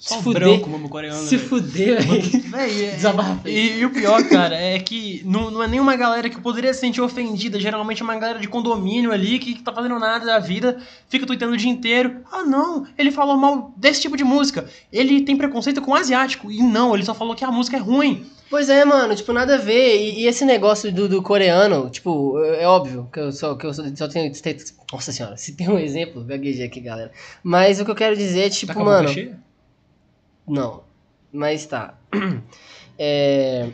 Só 0.00 0.16
Se 0.16 0.22
fuder. 0.22 0.42
branco, 0.42 0.70
mano, 0.70 0.88
coreano. 0.88 1.18
Se 1.22 1.36
velho. 1.36 1.48
fuder, 1.50 2.02
velho. 2.02 2.56
É- 2.56 2.58
aí. 2.58 2.98
E, 3.44 3.78
e 3.80 3.84
o 3.84 3.90
pior, 3.90 4.26
cara, 4.26 4.56
é 4.56 4.78
que 4.78 5.20
não, 5.26 5.50
não 5.50 5.62
é 5.62 5.68
nenhuma 5.68 5.94
galera 5.94 6.30
que 6.30 6.40
poderia 6.40 6.72
se 6.72 6.80
sentir 6.80 7.02
ofendida. 7.02 7.60
Geralmente 7.60 8.00
é 8.00 8.04
uma 8.04 8.16
galera 8.16 8.38
de 8.38 8.48
condomínio 8.48 9.12
ali 9.12 9.38
que, 9.38 9.54
que 9.54 9.62
tá 9.62 9.74
fazendo 9.74 9.98
nada 9.98 10.24
da 10.24 10.38
vida, 10.38 10.78
fica 11.10 11.26
tweetando 11.26 11.52
o 11.52 11.56
dia 11.56 11.70
inteiro. 11.70 12.22
Ah, 12.32 12.42
não, 12.42 12.86
ele 12.96 13.10
falou 13.10 13.36
mal 13.36 13.74
desse 13.76 14.00
tipo 14.00 14.16
de 14.16 14.24
música. 14.24 14.64
Ele 14.90 15.20
tem 15.20 15.36
preconceito 15.36 15.82
com 15.82 15.94
asiático. 15.94 16.50
E 16.50 16.62
não, 16.62 16.94
ele 16.94 17.04
só 17.04 17.12
falou 17.12 17.34
que 17.34 17.44
a 17.44 17.50
música 17.50 17.76
é 17.76 17.80
ruim. 17.80 18.24
Pois 18.48 18.70
é, 18.70 18.84
mano, 18.86 19.14
tipo, 19.14 19.34
nada 19.34 19.56
a 19.56 19.58
ver. 19.58 20.00
E, 20.00 20.22
e 20.22 20.26
esse 20.26 20.46
negócio 20.46 20.90
do, 20.90 21.08
do 21.10 21.22
coreano, 21.22 21.90
tipo, 21.90 22.42
é 22.42 22.62
é 22.62 22.66
óbvio 22.66 23.06
que 23.12 23.20
eu 23.20 23.30
só, 23.32 23.54
que 23.54 23.66
eu 23.66 23.74
só, 23.74 23.82
só 23.94 24.08
tenho. 24.08 24.32
Nossa 24.90 25.12
senhora, 25.12 25.36
se 25.36 25.52
tem 25.52 25.68
um 25.68 25.78
exemplo, 25.78 26.24
gaguejei 26.24 26.64
aqui, 26.64 26.80
galera. 26.80 27.12
Mas 27.42 27.78
o 27.80 27.84
que 27.84 27.90
eu 27.90 27.94
quero 27.94 28.16
dizer 28.16 28.46
é, 28.46 28.48
tipo, 28.50 28.72
Tá 28.72 28.80
mano. 28.80 29.06
cheia? 29.08 29.38
Não. 30.50 30.82
Mas 31.32 31.66
tá. 31.66 31.94
É, 33.02 33.66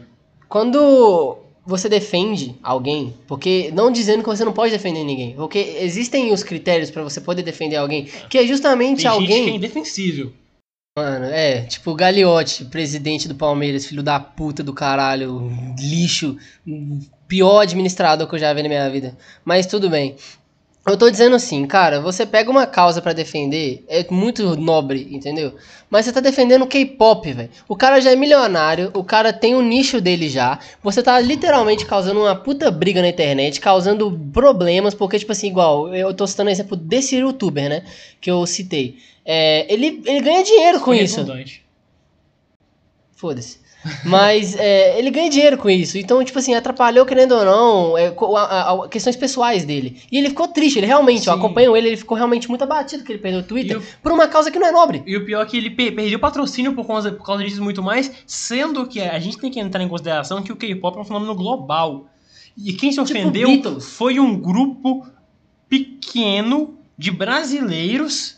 quando 0.48 1.38
você 1.66 1.88
defende 1.88 2.54
alguém, 2.62 3.12
porque 3.26 3.72
não 3.74 3.90
dizendo 3.90 4.22
que 4.22 4.28
você 4.28 4.44
não 4.44 4.52
pode 4.52 4.70
defender 4.70 5.02
ninguém, 5.02 5.34
porque 5.34 5.58
existem 5.80 6.32
os 6.32 6.44
critérios 6.44 6.92
pra 6.92 7.02
você 7.02 7.20
poder 7.20 7.42
defender 7.42 7.74
alguém, 7.74 8.04
que 8.30 8.38
é 8.38 8.46
justamente 8.46 9.02
Tem 9.02 9.10
gente 9.10 9.26
que 9.26 9.32
é 9.32 9.38
alguém. 9.38 9.56
indefensível. 9.56 10.32
Mano, 10.96 11.26
é, 11.26 11.62
tipo 11.62 11.90
o 11.90 11.94
Gagliotti, 11.96 12.66
presidente 12.66 13.26
do 13.26 13.34
Palmeiras, 13.34 13.84
filho 13.84 14.02
da 14.02 14.20
puta 14.20 14.62
do 14.62 14.72
caralho, 14.72 15.50
lixo, 15.76 16.38
pior 17.26 17.62
administrador 17.62 18.28
que 18.28 18.34
eu 18.36 18.38
já 18.38 18.54
vi 18.54 18.62
na 18.62 18.68
minha 18.68 18.88
vida. 18.88 19.18
Mas 19.44 19.66
tudo 19.66 19.90
bem. 19.90 20.14
Eu 20.86 20.96
tô 20.96 21.10
dizendo 21.10 21.34
assim, 21.34 21.66
cara, 21.66 22.00
você 22.00 22.24
pega 22.24 22.48
uma 22.48 22.64
causa 22.64 23.02
pra 23.02 23.12
defender, 23.12 23.84
é 23.88 24.06
muito 24.08 24.54
nobre, 24.54 25.08
entendeu? 25.10 25.52
Mas 25.90 26.04
você 26.04 26.12
tá 26.12 26.20
defendendo 26.20 26.62
o 26.62 26.66
K-pop, 26.68 27.32
velho. 27.32 27.50
O 27.68 27.74
cara 27.74 28.00
já 28.00 28.12
é 28.12 28.16
milionário, 28.16 28.92
o 28.94 29.02
cara 29.02 29.32
tem 29.32 29.56
o 29.56 29.62
nicho 29.62 30.00
dele 30.00 30.28
já. 30.28 30.60
Você 30.84 31.02
tá 31.02 31.18
literalmente 31.18 31.84
causando 31.84 32.20
uma 32.20 32.36
puta 32.36 32.70
briga 32.70 33.02
na 33.02 33.08
internet, 33.08 33.60
causando 33.60 34.12
problemas, 34.32 34.94
porque, 34.94 35.18
tipo 35.18 35.32
assim, 35.32 35.48
igual, 35.48 35.92
eu 35.92 36.14
tô 36.14 36.24
citando 36.24 36.50
o 36.50 36.52
exemplo 36.52 36.76
desse 36.76 37.16
youtuber, 37.16 37.68
né? 37.68 37.84
Que 38.20 38.30
eu 38.30 38.46
citei. 38.46 38.98
É, 39.24 39.66
ele, 39.72 40.00
ele 40.06 40.20
ganha 40.20 40.44
dinheiro 40.44 40.78
com 40.78 40.86
Foi 40.86 41.00
isso. 41.00 41.20
Foda-se. 43.16 43.65
Mas 44.04 44.54
é, 44.56 44.98
ele 44.98 45.10
ganha 45.10 45.28
dinheiro 45.30 45.56
com 45.58 45.68
isso. 45.70 45.96
Então, 45.98 46.22
tipo 46.24 46.38
assim, 46.38 46.54
atrapalhou, 46.54 47.04
querendo 47.06 47.32
ou 47.34 47.44
não, 47.44 47.98
é, 47.98 48.08
a- 48.36 48.72
a- 48.84 48.88
questões 48.88 49.16
pessoais 49.16 49.64
dele. 49.64 50.00
E 50.10 50.18
ele 50.18 50.28
ficou 50.28 50.48
triste, 50.48 50.78
ele 50.78 50.86
realmente, 50.86 51.26
eu 51.26 51.32
acompanho 51.32 51.76
ele, 51.76 51.88
ele 51.88 51.96
ficou 51.96 52.16
realmente 52.16 52.48
muito 52.48 52.62
abatido 52.62 53.04
que 53.04 53.12
ele 53.12 53.18
perdeu 53.18 53.40
o 53.40 53.44
Twitter 53.44 53.78
o- 53.78 53.82
por 54.02 54.12
uma 54.12 54.26
causa 54.28 54.50
que 54.50 54.58
não 54.58 54.66
é 54.66 54.72
nobre. 54.72 55.02
E 55.06 55.16
o 55.16 55.24
pior 55.24 55.42
é 55.42 55.46
que 55.46 55.56
ele 55.56 55.70
pe- 55.70 55.92
perdeu 55.92 56.18
patrocínio 56.18 56.74
por 56.74 56.86
causa, 56.86 57.12
por 57.12 57.24
causa 57.24 57.44
disso 57.44 57.62
muito 57.62 57.82
mais, 57.82 58.10
sendo 58.26 58.86
que 58.86 59.00
a 59.00 59.18
gente 59.18 59.38
tem 59.38 59.50
que 59.50 59.60
entrar 59.60 59.82
em 59.82 59.88
consideração 59.88 60.42
que 60.42 60.52
o 60.52 60.56
K-pop 60.56 60.96
é 60.98 61.00
um 61.00 61.04
fenômeno 61.04 61.34
global. 61.34 62.06
E 62.56 62.72
quem 62.72 62.90
se 62.90 63.02
Tipo 63.04 63.18
ofendeu 63.18 63.48
Beatles. 63.48 63.84
foi 63.90 64.18
um 64.18 64.34
grupo 64.38 65.06
pequeno 65.68 66.74
de 66.96 67.10
brasileiros 67.10 68.36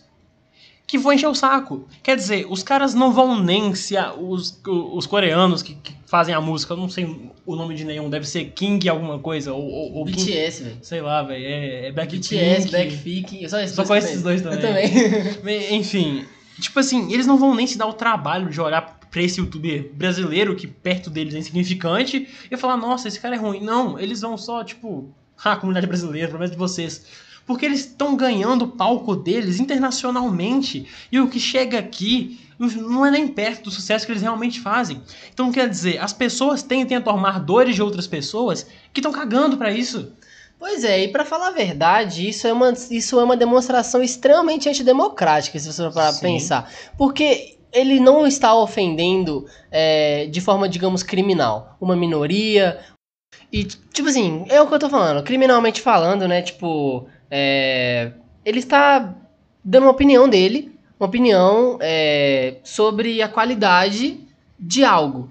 que 0.89 0.99
foi 0.99 1.15
encher 1.15 1.29
o 1.29 1.35
saco. 1.35 1.87
Quer 2.03 2.17
dizer, 2.17 2.47
os 2.51 2.63
caras 2.65 2.95
não 2.95 3.13
vão 3.13 3.39
nem 3.41 3.73
se 3.75 3.97
a- 3.97 4.13
os, 4.15 4.61
os 4.67 5.07
coreanos 5.07 5.63
que, 5.63 5.75
que 5.75 5.95
fazem 6.07 6.35
a 6.35 6.41
música, 6.41 6.73
eu 6.73 6.79
não 6.79 6.89
sei 6.89 7.31
o 7.47 7.55
nome 7.55 7.75
de 7.77 7.85
nenhum, 7.85 8.09
deve 8.11 8.27
ser 8.27 8.47
King 8.47 8.89
alguma 8.89 9.19
coisa, 9.19 9.53
ou, 9.53 9.63
ou, 9.63 9.93
ou 9.99 10.05
BTS, 10.07 10.63
velho. 10.65 10.77
sei 10.83 11.01
lá, 11.03 11.23
velho, 11.23 11.45
é, 11.45 11.87
é 11.89 11.93
Blackpink. 11.93 12.35
BTS, 12.35 12.69
Blackpink, 12.71 13.43
eu 13.43 13.49
só, 13.51 13.61
esses 13.61 13.77
Só 13.77 13.85
dois 13.85 13.89
conheço 14.05 14.23
também. 14.23 14.35
esses 14.35 14.43
dois 14.43 14.55
Eu 14.55 14.61
também. 14.61 15.35
também. 15.35 15.75
Enfim, 15.77 16.25
tipo 16.59 16.81
assim, 16.81 17.13
eles 17.13 17.27
não 17.27 17.37
vão 17.39 17.55
nem 17.55 17.67
se 17.67 17.77
dar 17.79 17.87
o 17.87 17.93
trabalho 17.93 18.49
de 18.51 18.61
olhar 18.61 18.99
pra 19.11 19.23
esse 19.23 19.41
youtuber 19.41 19.91
brasileiro, 19.95 20.57
que 20.57 20.67
perto 20.67 21.09
deles 21.11 21.35
é 21.35 21.39
insignificante, 21.39 22.27
e 22.51 22.57
falar, 22.57 22.77
nossa, 22.79 23.09
esse 23.09 23.21
cara 23.21 23.35
é 23.35 23.39
ruim. 23.39 23.61
Não, 23.61 23.99
eles 23.99 24.21
vão 24.23 24.37
só, 24.39 24.63
tipo, 24.65 25.09
ah, 25.45 25.53
a 25.53 25.57
comunidade 25.57 25.87
brasileira, 25.87 26.33
menos 26.33 26.51
de 26.51 26.57
vocês. 26.57 27.05
Porque 27.49 27.65
eles 27.65 27.81
estão 27.81 28.15
ganhando 28.15 28.67
o 28.67 28.69
palco 28.69 29.17
deles 29.17 29.59
internacionalmente. 29.59 30.87
E 31.11 31.19
o 31.19 31.29
que 31.29 31.41
chega 31.41 31.79
aqui 31.79 32.39
não 32.59 33.07
é 33.07 33.11
nem 33.11 33.27
perto 33.27 33.65
do 33.65 33.71
sucesso 33.71 34.05
que 34.05 34.13
eles 34.13 34.21
realmente 34.21 34.61
fazem. 34.61 35.01
Então, 35.33 35.51
quer 35.51 35.67
dizer, 35.67 35.99
as 35.99 36.13
pessoas 36.13 36.63
tendem 36.63 36.99
a 36.99 37.01
tomar 37.01 37.41
dores 37.41 37.75
de 37.75 37.83
outras 37.83 38.07
pessoas 38.07 38.67
que 38.93 39.01
estão 39.01 39.11
cagando 39.11 39.57
pra 39.57 39.73
isso. 39.73 40.13
Pois 40.59 40.85
é, 40.85 41.05
e 41.05 41.09
pra 41.09 41.25
falar 41.25 41.49
a 41.49 41.53
verdade, 41.53 42.29
isso 42.29 42.47
é 42.47 42.53
uma, 42.53 42.75
isso 42.91 43.19
é 43.19 43.25
uma 43.25 43.37
demonstração 43.37 44.03
extremamente 44.03 44.69
antidemocrática, 44.69 45.59
se 45.59 45.73
você 45.73 45.83
for 45.85 45.95
parar 45.95 46.13
pra 46.13 46.21
pensar. 46.21 46.71
Porque 46.99 47.57
ele 47.73 47.99
não 47.99 48.27
está 48.27 48.55
ofendendo 48.55 49.47
é, 49.71 50.27
de 50.27 50.41
forma, 50.43 50.69
digamos, 50.69 51.03
criminal 51.03 51.79
uma 51.81 51.97
minoria. 51.97 52.79
E, 53.51 53.65
tipo 53.65 54.09
assim, 54.09 54.45
é 54.49 54.61
o 54.61 54.67
que 54.67 54.75
eu 54.75 54.79
tô 54.79 54.91
falando, 54.91 55.23
criminalmente 55.23 55.81
falando, 55.81 56.29
né? 56.29 56.43
Tipo, 56.43 57.09
é, 57.31 58.13
ele 58.45 58.59
está 58.59 59.15
dando 59.65 59.85
uma 59.85 59.91
opinião 59.91 60.29
dele, 60.29 60.73
uma 60.99 61.07
opinião 61.07 61.79
é, 61.81 62.57
sobre 62.65 63.23
a 63.23 63.29
qualidade 63.29 64.21
de 64.59 64.85
algo. 64.85 65.31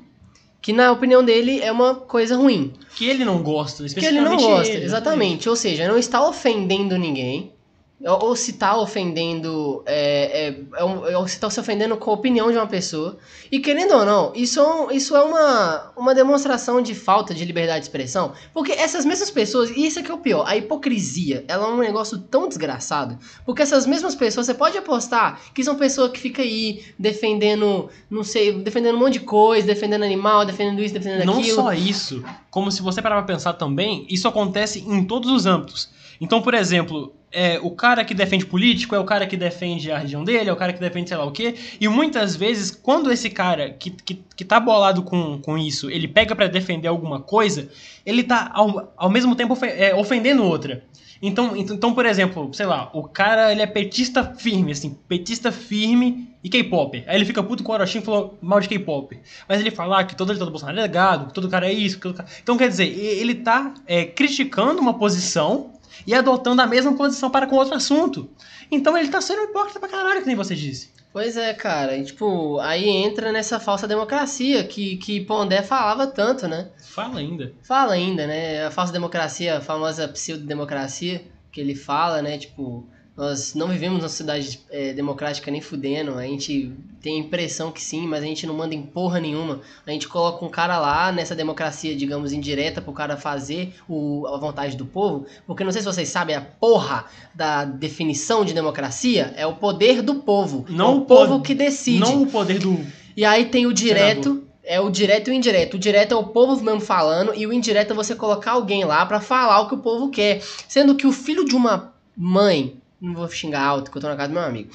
Que 0.61 0.73
na 0.73 0.91
opinião 0.91 1.23
dele 1.23 1.61
é 1.61 1.71
uma 1.71 1.95
coisa 1.95 2.35
ruim. 2.35 2.73
Que 2.95 3.09
ele 3.09 3.23
não 3.23 3.41
gosta, 3.41 3.83
Que 3.85 4.05
ele 4.05 4.21
não 4.21 4.37
gosta, 4.37 4.73
ele, 4.73 4.85
exatamente. 4.85 5.47
Ou 5.47 5.55
seja, 5.55 5.87
não 5.87 5.97
está 5.97 6.25
ofendendo 6.27 6.97
ninguém. 6.97 7.53
Ou, 7.99 8.25
ou 8.27 8.35
se 8.35 8.51
está 8.51 8.77
ofendendo. 8.77 9.81
É, 9.85 10.49
é, 10.49 10.59
é 10.77 10.83
um- 10.85 11.17
ou 11.17 11.27
se 11.27 11.33
está 11.33 11.49
se 11.49 11.59
ofendendo 11.59 11.97
com 11.97 12.11
a 12.11 12.13
opinião 12.13 12.51
de 12.51 12.57
uma 12.57 12.67
pessoa. 12.67 13.17
E 13.51 13.59
querendo 13.59 13.95
ou 13.95 14.05
não, 14.05 14.31
isso, 14.35 14.59
é 14.59 14.63
um- 14.63 14.91
isso 14.91 15.15
é 15.15 15.21
uma, 15.23 15.91
uma 15.97 16.13
demonstração 16.13 16.79
de 16.79 16.93
falta 16.93 17.33
de 17.33 17.43
liberdade 17.43 17.79
de 17.79 17.85
expressão. 17.85 18.33
Porque 18.53 18.71
essas 18.71 19.03
mesmas 19.03 19.31
pessoas, 19.31 19.71
e 19.71 19.83
isso 19.87 19.97
é 19.97 20.03
que 20.03 20.11
é 20.11 20.13
o 20.13 20.19
pior, 20.19 20.45
a 20.47 20.55
hipocrisia, 20.55 21.43
ela 21.47 21.65
é 21.65 21.69
um 21.71 21.77
negócio 21.79 22.19
tão 22.19 22.47
desgraçado. 22.47 23.17
Porque 23.43 23.63
essas 23.63 23.87
mesmas 23.87 24.13
pessoas, 24.13 24.45
você 24.45 24.53
pode 24.53 24.77
apostar 24.77 25.41
que 25.55 25.63
são 25.63 25.75
pessoas 25.75 26.11
que 26.11 26.19
ficam 26.19 26.45
aí 26.45 26.83
defendendo, 26.99 27.89
não 28.11 28.23
sei, 28.23 28.51
defendendo 28.53 28.95
um 28.95 28.99
monte 28.99 29.13
de 29.13 29.21
coisa, 29.21 29.65
defendendo 29.65 30.03
animal, 30.03 30.45
defendendo 30.45 30.81
isso, 30.83 30.93
defendendo 30.93 31.25
Não 31.25 31.39
aquilo. 31.39 31.55
só 31.55 31.73
isso, 31.73 32.23
como 32.51 32.71
se 32.71 32.81
você 32.83 33.01
parar 33.01 33.23
pra 33.23 33.33
pensar 33.33 33.53
também, 33.53 34.05
isso 34.07 34.27
acontece 34.27 34.79
em 34.87 35.03
todos 35.03 35.31
os 35.31 35.47
âmbitos. 35.47 35.89
Então, 36.21 36.41
por 36.43 36.53
exemplo, 36.53 37.13
é, 37.31 37.59
o 37.61 37.71
cara 37.71 38.05
que 38.05 38.13
defende 38.13 38.45
político 38.45 38.95
é 38.95 38.99
o 38.99 39.03
cara 39.03 39.27
que 39.27 39.35
defende 39.35 39.91
a 39.91 39.97
região 39.97 40.23
dele, 40.23 40.49
é 40.49 40.53
o 40.53 40.55
cara 40.55 40.73
que 40.73 40.79
defende 40.79 41.09
sei 41.09 41.17
lá 41.17 41.25
o 41.25 41.31
quê. 41.31 41.55
E 41.79 41.87
muitas 41.87 42.35
vezes, 42.35 42.71
quando 42.71 43.11
esse 43.11 43.29
cara 43.29 43.71
que, 43.71 43.91
que, 43.91 44.23
que 44.35 44.45
tá 44.45 44.59
bolado 44.59 45.03
com, 45.03 45.39
com 45.39 45.57
isso, 45.57 45.89
ele 45.89 46.07
pega 46.07 46.35
pra 46.35 46.47
defender 46.47 46.87
alguma 46.87 47.19
coisa, 47.19 47.69
ele 48.05 48.23
tá 48.23 48.49
ao, 48.53 48.93
ao 48.95 49.09
mesmo 49.09 49.35
tempo 49.35 49.57
é, 49.63 49.93
ofendendo 49.93 50.43
outra. 50.43 50.83
Então, 51.21 51.55
então, 51.57 51.75
então, 51.75 51.93
por 51.93 52.05
exemplo, 52.05 52.53
sei 52.53 52.65
lá, 52.65 52.89
o 52.93 53.03
cara 53.03 53.51
ele 53.51 53.61
é 53.61 53.65
petista 53.65 54.23
firme, 54.23 54.71
assim, 54.71 54.95
petista 55.07 55.51
firme 55.51 56.29
e 56.43 56.49
K-pop. 56.49 57.03
Aí 57.07 57.15
ele 57.15 57.25
fica 57.25 57.41
puto 57.41 57.63
com 57.63 57.71
o 57.71 57.75
Orochim 57.75 57.99
e 57.99 58.01
falou 58.01 58.37
mal 58.41 58.59
de 58.59 58.69
K-pop. 58.69 59.19
Mas 59.49 59.59
ele 59.59 59.71
fala 59.71 60.03
que 60.03 60.15
todo 60.15 60.37
todo 60.37 60.51
Bolsonaro 60.51 60.79
é 60.79 60.87
gado, 60.87 61.27
que 61.27 61.33
todo 61.33 61.49
cara 61.49 61.67
é 61.67 61.73
isso, 61.73 61.95
que 61.95 62.03
todo 62.03 62.15
cara... 62.15 62.29
Então, 62.41 62.55
quer 62.55 62.69
dizer, 62.69 62.87
ele 62.87 63.35
tá 63.35 63.73
é, 63.87 64.05
criticando 64.05 64.79
uma 64.79 64.93
posição 64.93 65.71
e 66.05 66.13
adotando 66.13 66.61
a 66.61 66.67
mesma 66.67 66.93
posição 66.93 67.29
para 67.29 67.47
com 67.47 67.55
outro 67.55 67.75
assunto. 67.75 68.29
Então 68.71 68.97
ele 68.97 69.09
tá 69.09 69.21
sendo 69.21 69.43
hipócrita 69.43 69.79
pra 69.79 69.89
caralho, 69.89 70.21
que 70.21 70.27
nem 70.27 70.35
você 70.35 70.55
disse. 70.55 70.89
Pois 71.11 71.35
é, 71.35 71.53
cara. 71.53 71.97
E, 71.97 72.03
tipo, 72.03 72.59
aí 72.59 72.87
entra 72.87 73.31
nessa 73.31 73.59
falsa 73.59 73.87
democracia 73.87 74.63
que, 74.63 74.97
que 74.97 75.21
Pondé 75.21 75.63
falava 75.63 76.05
tanto, 76.05 76.47
né? 76.47 76.69
Fala 76.79 77.19
ainda. 77.19 77.53
Fala 77.63 77.93
ainda, 77.93 78.27
né? 78.27 78.65
A 78.65 78.71
falsa 78.71 78.93
democracia, 78.93 79.57
a 79.57 79.61
famosa 79.61 80.07
pseudo-democracia 80.07 81.23
que 81.51 81.59
ele 81.59 81.73
fala, 81.73 82.21
né? 82.21 82.37
Tipo, 82.37 82.87
nós 83.17 83.55
não 83.55 83.67
vivemos 83.67 83.97
numa 83.97 84.07
sociedade 84.07 84.59
é, 84.69 84.93
democrática 84.93 85.49
nem 85.49 85.59
fudendo. 85.59 86.13
A 86.13 86.21
gente 86.21 86.71
tem 87.01 87.15
a 87.15 87.19
impressão 87.19 87.71
que 87.71 87.81
sim, 87.81 88.05
mas 88.05 88.21
a 88.21 88.27
gente 88.27 88.45
não 88.45 88.53
manda 88.53 88.75
em 88.75 88.83
porra 88.83 89.19
nenhuma. 89.19 89.61
A 89.87 89.91
gente 89.91 90.07
coloca 90.07 90.45
um 90.45 90.49
cara 90.49 90.77
lá 90.77 91.11
nessa 91.11 91.35
democracia, 91.35 91.95
digamos, 91.95 92.31
indireta 92.31 92.79
pro 92.79 92.93
cara 92.93 93.17
fazer 93.17 93.73
o, 93.89 94.27
a 94.27 94.37
vontade 94.37 94.77
do 94.77 94.85
povo. 94.85 95.25
Porque 95.47 95.63
não 95.63 95.71
sei 95.71 95.81
se 95.81 95.87
vocês 95.87 96.07
sabem, 96.09 96.35
a 96.35 96.41
porra 96.41 97.05
da 97.33 97.65
definição 97.65 98.45
de 98.45 98.53
democracia 98.53 99.33
é 99.35 99.47
o 99.47 99.55
poder 99.55 100.03
do 100.03 100.15
povo. 100.15 100.67
Não 100.69 100.85
é 100.85 100.89
o 100.89 100.97
o 100.97 101.01
povo 101.05 101.41
que 101.41 101.55
decide. 101.55 101.99
Não 101.99 102.21
o 102.21 102.27
poder 102.27 102.59
do. 102.59 102.79
E 103.15 103.25
aí 103.25 103.45
tem 103.45 103.65
o 103.65 103.73
direto, 103.73 104.29
Senador. 104.29 104.47
é 104.63 104.79
o 104.79 104.91
direto 104.91 105.29
e 105.29 105.31
o 105.31 105.33
indireto. 105.33 105.73
O 105.73 105.79
direto 105.79 106.11
é 106.11 106.15
o 106.15 106.25
povo 106.25 106.63
mesmo 106.63 106.81
falando 106.81 107.33
e 107.33 107.47
o 107.47 107.51
indireto 107.51 107.93
é 107.93 107.95
você 107.95 108.13
colocar 108.13 108.51
alguém 108.51 108.85
lá 108.85 109.03
pra 109.07 109.19
falar 109.19 109.61
o 109.61 109.67
que 109.67 109.73
o 109.73 109.79
povo 109.79 110.11
quer. 110.11 110.39
Sendo 110.67 110.93
que 110.93 111.07
o 111.07 111.11
filho 111.11 111.43
de 111.43 111.55
uma 111.55 111.95
mãe, 112.15 112.77
não 113.01 113.13
vou 113.13 113.29
xingar 113.29 113.63
alto 113.63 113.91
que 113.91 113.97
eu 113.97 114.01
tô 114.01 114.07
na 114.07 114.15
casa 114.15 114.29
do 114.29 114.33
meu 114.33 114.43
amigo. 114.43 114.71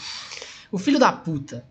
O 0.70 0.78
filho 0.78 0.98
da 0.98 1.12
puta, 1.12 1.64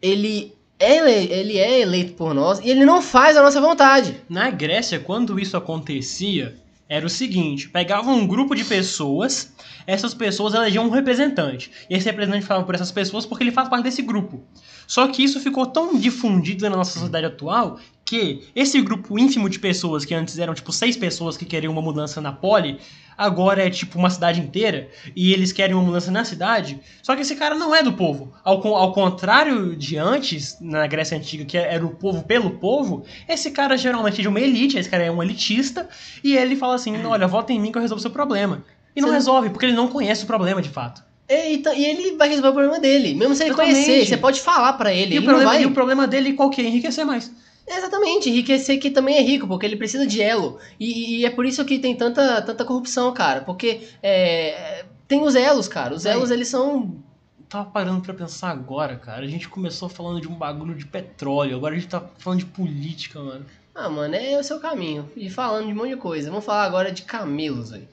ele 0.00 0.56
é, 0.78 1.24
ele, 1.24 1.58
é 1.58 1.80
eleito 1.80 2.14
por 2.14 2.34
nós 2.34 2.60
e 2.60 2.68
ele 2.68 2.84
não 2.84 3.00
faz 3.00 3.36
a 3.36 3.42
nossa 3.42 3.60
vontade. 3.60 4.20
Na 4.28 4.50
Grécia, 4.50 5.00
quando 5.00 5.38
isso 5.40 5.56
acontecia, 5.56 6.56
era 6.88 7.06
o 7.06 7.10
seguinte: 7.10 7.68
pegavam 7.68 8.14
um 8.14 8.26
grupo 8.26 8.54
de 8.54 8.64
pessoas, 8.64 9.52
essas 9.86 10.14
pessoas 10.14 10.54
elegiam 10.54 10.86
um 10.86 10.90
representante. 10.90 11.70
E 11.90 11.94
esse 11.94 12.06
representante 12.06 12.46
falava 12.46 12.66
por 12.66 12.74
essas 12.74 12.92
pessoas 12.92 13.26
porque 13.26 13.42
ele 13.42 13.52
faz 13.52 13.68
parte 13.68 13.84
desse 13.84 14.02
grupo. 14.02 14.42
Só 14.86 15.08
que 15.08 15.22
isso 15.22 15.40
ficou 15.40 15.66
tão 15.66 15.98
difundido 15.98 16.68
na 16.68 16.76
nossa 16.76 16.92
sociedade 16.92 17.26
atual 17.26 17.78
que 18.06 18.48
esse 18.54 18.80
grupo 18.80 19.18
ínfimo 19.18 19.50
de 19.50 19.58
pessoas, 19.58 20.04
que 20.04 20.14
antes 20.14 20.38
eram 20.38 20.54
tipo 20.54 20.72
seis 20.72 20.96
pessoas 20.96 21.36
que 21.36 21.44
queriam 21.44 21.72
uma 21.72 21.82
mudança 21.82 22.20
na 22.20 22.32
poli, 22.32 22.78
agora 23.18 23.66
é 23.66 23.68
tipo 23.68 23.98
uma 23.98 24.08
cidade 24.08 24.40
inteira 24.40 24.88
e 25.14 25.32
eles 25.32 25.50
querem 25.52 25.74
uma 25.74 25.82
mudança 25.82 26.10
na 26.12 26.24
cidade. 26.24 26.78
Só 27.02 27.16
que 27.16 27.22
esse 27.22 27.34
cara 27.34 27.56
não 27.56 27.74
é 27.74 27.82
do 27.82 27.92
povo. 27.92 28.32
Ao, 28.44 28.64
ao 28.74 28.92
contrário 28.92 29.74
de 29.74 29.98
antes, 29.98 30.56
na 30.60 30.86
Grécia 30.86 31.18
Antiga, 31.18 31.44
que 31.44 31.58
era 31.58 31.84
o 31.84 31.96
povo 31.96 32.22
pelo 32.22 32.50
povo, 32.50 33.04
esse 33.28 33.50
cara 33.50 33.76
geralmente 33.76 34.20
é 34.20 34.22
de 34.22 34.28
uma 34.28 34.40
elite, 34.40 34.78
esse 34.78 34.88
cara 34.88 35.02
é 35.02 35.10
um 35.10 35.22
elitista, 35.22 35.88
e 36.22 36.36
ele 36.36 36.54
fala 36.54 36.76
assim: 36.76 36.96
olha, 37.04 37.26
vota 37.26 37.52
em 37.52 37.60
mim 37.60 37.72
que 37.72 37.78
eu 37.78 37.82
resolvo 37.82 37.98
o 37.98 38.02
seu 38.02 38.10
problema. 38.12 38.64
E 38.94 39.00
não 39.00 39.08
não- 39.08 39.14
resolve, 39.14 39.50
porque 39.50 39.66
ele 39.66 39.74
não 39.74 39.88
conhece 39.88 40.22
o 40.22 40.26
problema 40.26 40.62
de 40.62 40.68
fato. 40.68 41.02
E, 41.28 41.60
e 41.76 41.84
ele 41.84 42.16
vai 42.16 42.28
resolver 42.28 42.50
o 42.50 42.52
problema 42.52 42.78
dele. 42.78 43.14
Mesmo 43.14 43.34
sem 43.34 43.46
ele 43.48 43.54
Exatamente. 43.54 43.84
conhecer, 43.84 44.06
você 44.06 44.16
pode 44.16 44.40
falar 44.40 44.74
pra 44.74 44.94
ele. 44.94 45.14
E, 45.14 45.16
ele 45.16 45.18
o 45.18 45.24
problema, 45.24 45.50
vai... 45.50 45.62
e 45.62 45.66
o 45.66 45.72
problema 45.72 46.06
dele 46.06 46.34
qual 46.34 46.48
que 46.48 46.62
é? 46.62 46.64
Enriquecer 46.66 47.04
mais. 47.04 47.32
Exatamente, 47.66 48.30
enriquecer 48.30 48.78
que 48.78 48.90
também 48.90 49.16
é 49.16 49.22
rico, 49.22 49.48
porque 49.48 49.66
ele 49.66 49.76
precisa 49.76 50.06
de 50.06 50.22
elo. 50.22 50.58
E, 50.78 51.20
e 51.20 51.26
é 51.26 51.30
por 51.30 51.44
isso 51.44 51.64
que 51.64 51.78
tem 51.78 51.96
tanta, 51.96 52.40
tanta 52.42 52.64
corrupção, 52.64 53.12
cara. 53.12 53.40
Porque 53.40 53.88
é, 54.02 54.84
tem 55.08 55.22
os 55.22 55.34
elos, 55.34 55.66
cara. 55.66 55.94
Os 55.94 56.04
Véi. 56.04 56.12
elos, 56.12 56.30
eles 56.30 56.48
são. 56.48 57.02
Tava 57.48 57.70
parando 57.70 58.00
pra 58.00 58.14
pensar 58.14 58.50
agora, 58.50 58.96
cara. 58.96 59.24
A 59.24 59.28
gente 59.28 59.48
começou 59.48 59.88
falando 59.88 60.20
de 60.20 60.28
um 60.28 60.34
bagulho 60.34 60.74
de 60.74 60.86
petróleo, 60.86 61.56
agora 61.56 61.74
a 61.74 61.78
gente 61.78 61.88
tá 61.88 62.00
falando 62.18 62.40
de 62.40 62.46
política, 62.46 63.20
mano. 63.20 63.46
Ah, 63.74 63.88
mano, 63.88 64.14
é 64.14 64.38
o 64.38 64.44
seu 64.44 64.58
caminho. 64.58 65.10
E 65.14 65.28
falando 65.28 65.66
de 65.66 65.72
um 65.72 65.76
monte 65.76 65.90
de 65.90 65.96
coisa. 65.96 66.30
Vamos 66.30 66.44
falar 66.44 66.64
agora 66.64 66.90
de 66.90 67.02
camelos, 67.02 67.70
velho. 67.70 67.88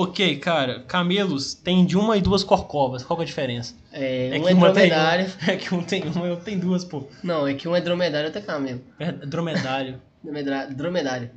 Ok, 0.00 0.36
cara, 0.38 0.80
camelos 0.86 1.54
tem 1.54 1.84
de 1.84 1.96
uma 1.96 2.16
e 2.16 2.20
duas 2.20 2.44
corcovas. 2.44 3.02
Qual 3.02 3.18
é 3.18 3.22
a 3.22 3.26
diferença? 3.26 3.74
É, 3.92 4.28
É 4.36 4.38
um 4.38 4.42
que 4.44 4.48
é 4.50 4.54
uma 4.54 4.72
tem- 4.72 4.88
dromedário. 4.88 5.26
É 5.48 5.56
que 5.56 5.74
um 5.74 5.82
tem 5.82 6.02
uma 6.04 6.26
e 6.26 6.30
outro 6.30 6.44
tem 6.44 6.58
duas, 6.58 6.84
pô. 6.84 7.08
Não, 7.22 7.46
é 7.46 7.54
que 7.54 7.66
um 7.66 7.74
é 7.74 7.80
dromedário 7.80 8.26
e 8.26 8.28
outro 8.28 8.40
é 8.40 8.44
camelo. 8.44 8.80
É 8.98 9.10
dromedário. 9.10 10.00
Dromedário. 10.74 11.30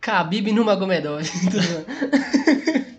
Khabib 0.00 0.50
Nurmagomedov. 0.52 1.22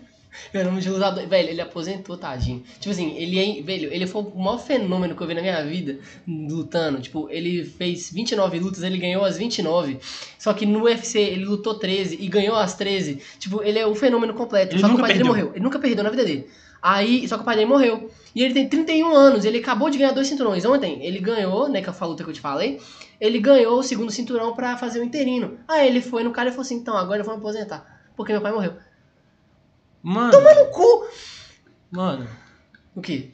Nome 0.52 0.80
de 0.80 0.90
lutador. 0.90 1.26
Velho, 1.26 1.48
ele 1.48 1.60
aposentou, 1.60 2.16
tadinho. 2.16 2.62
Tipo 2.80 2.90
assim, 2.90 3.16
ele 3.16 3.38
é. 3.38 3.62
Velho, 3.62 3.92
ele 3.92 4.06
foi 4.06 4.22
o 4.22 4.38
maior 4.38 4.58
fenômeno 4.58 5.14
que 5.14 5.22
eu 5.22 5.26
vi 5.26 5.34
na 5.34 5.42
minha 5.42 5.64
vida 5.64 5.98
lutando. 6.26 7.00
Tipo, 7.00 7.28
ele 7.30 7.64
fez 7.64 8.10
29 8.12 8.58
lutas, 8.58 8.82
ele 8.82 8.98
ganhou 8.98 9.24
as 9.24 9.36
29. 9.36 9.98
Só 10.38 10.52
que 10.52 10.66
no 10.66 10.84
UFC 10.84 11.18
ele 11.18 11.44
lutou 11.44 11.74
13 11.74 12.18
e 12.20 12.28
ganhou 12.28 12.56
as 12.56 12.74
13. 12.74 13.20
Tipo, 13.38 13.62
ele 13.62 13.78
é 13.78 13.86
o 13.86 13.94
fenômeno 13.94 14.34
completo. 14.34 14.74
Ele 14.74 14.80
só 14.80 14.88
que 14.88 14.94
o 14.94 14.98
pai 14.98 15.12
dele 15.12 15.24
perdeu. 15.24 15.26
morreu. 15.26 15.52
Ele 15.54 15.64
nunca 15.64 15.78
perdeu 15.78 16.04
na 16.04 16.10
vida 16.10 16.24
dele. 16.24 16.48
Aí, 16.82 17.26
só 17.26 17.36
que 17.36 17.42
o 17.42 17.44
pai 17.46 17.56
dele 17.56 17.68
morreu. 17.68 18.10
E 18.34 18.42
ele 18.42 18.52
tem 18.52 18.68
31 18.68 19.14
anos, 19.14 19.44
ele 19.46 19.58
acabou 19.58 19.88
de 19.88 19.96
ganhar 19.96 20.12
dois 20.12 20.26
cinturões. 20.26 20.64
Ontem, 20.66 21.02
ele 21.02 21.18
ganhou, 21.18 21.68
né, 21.68 21.80
que 21.80 21.90
foi 21.90 22.06
a 22.06 22.10
luta 22.10 22.22
que 22.22 22.28
eu 22.28 22.34
te 22.34 22.40
falei. 22.40 22.78
Ele 23.18 23.38
ganhou 23.38 23.78
o 23.78 23.82
segundo 23.82 24.10
cinturão 24.10 24.54
pra 24.54 24.76
fazer 24.76 25.00
o 25.00 25.04
interino. 25.04 25.56
Aí 25.66 25.86
ele 25.86 26.02
foi 26.02 26.22
no 26.22 26.30
cara 26.30 26.48
e 26.48 26.52
falou 26.52 26.62
assim: 26.62 26.74
então, 26.74 26.94
agora 26.94 27.20
eu 27.20 27.24
vou 27.24 27.34
me 27.34 27.40
aposentar. 27.40 28.02
Porque 28.14 28.32
meu 28.32 28.42
pai 28.42 28.52
morreu. 28.52 28.74
Mano, 30.04 30.32
No 30.40 30.66
cu! 30.70 31.06
mano, 31.90 32.26
O 32.94 33.00
quê? 33.00 33.30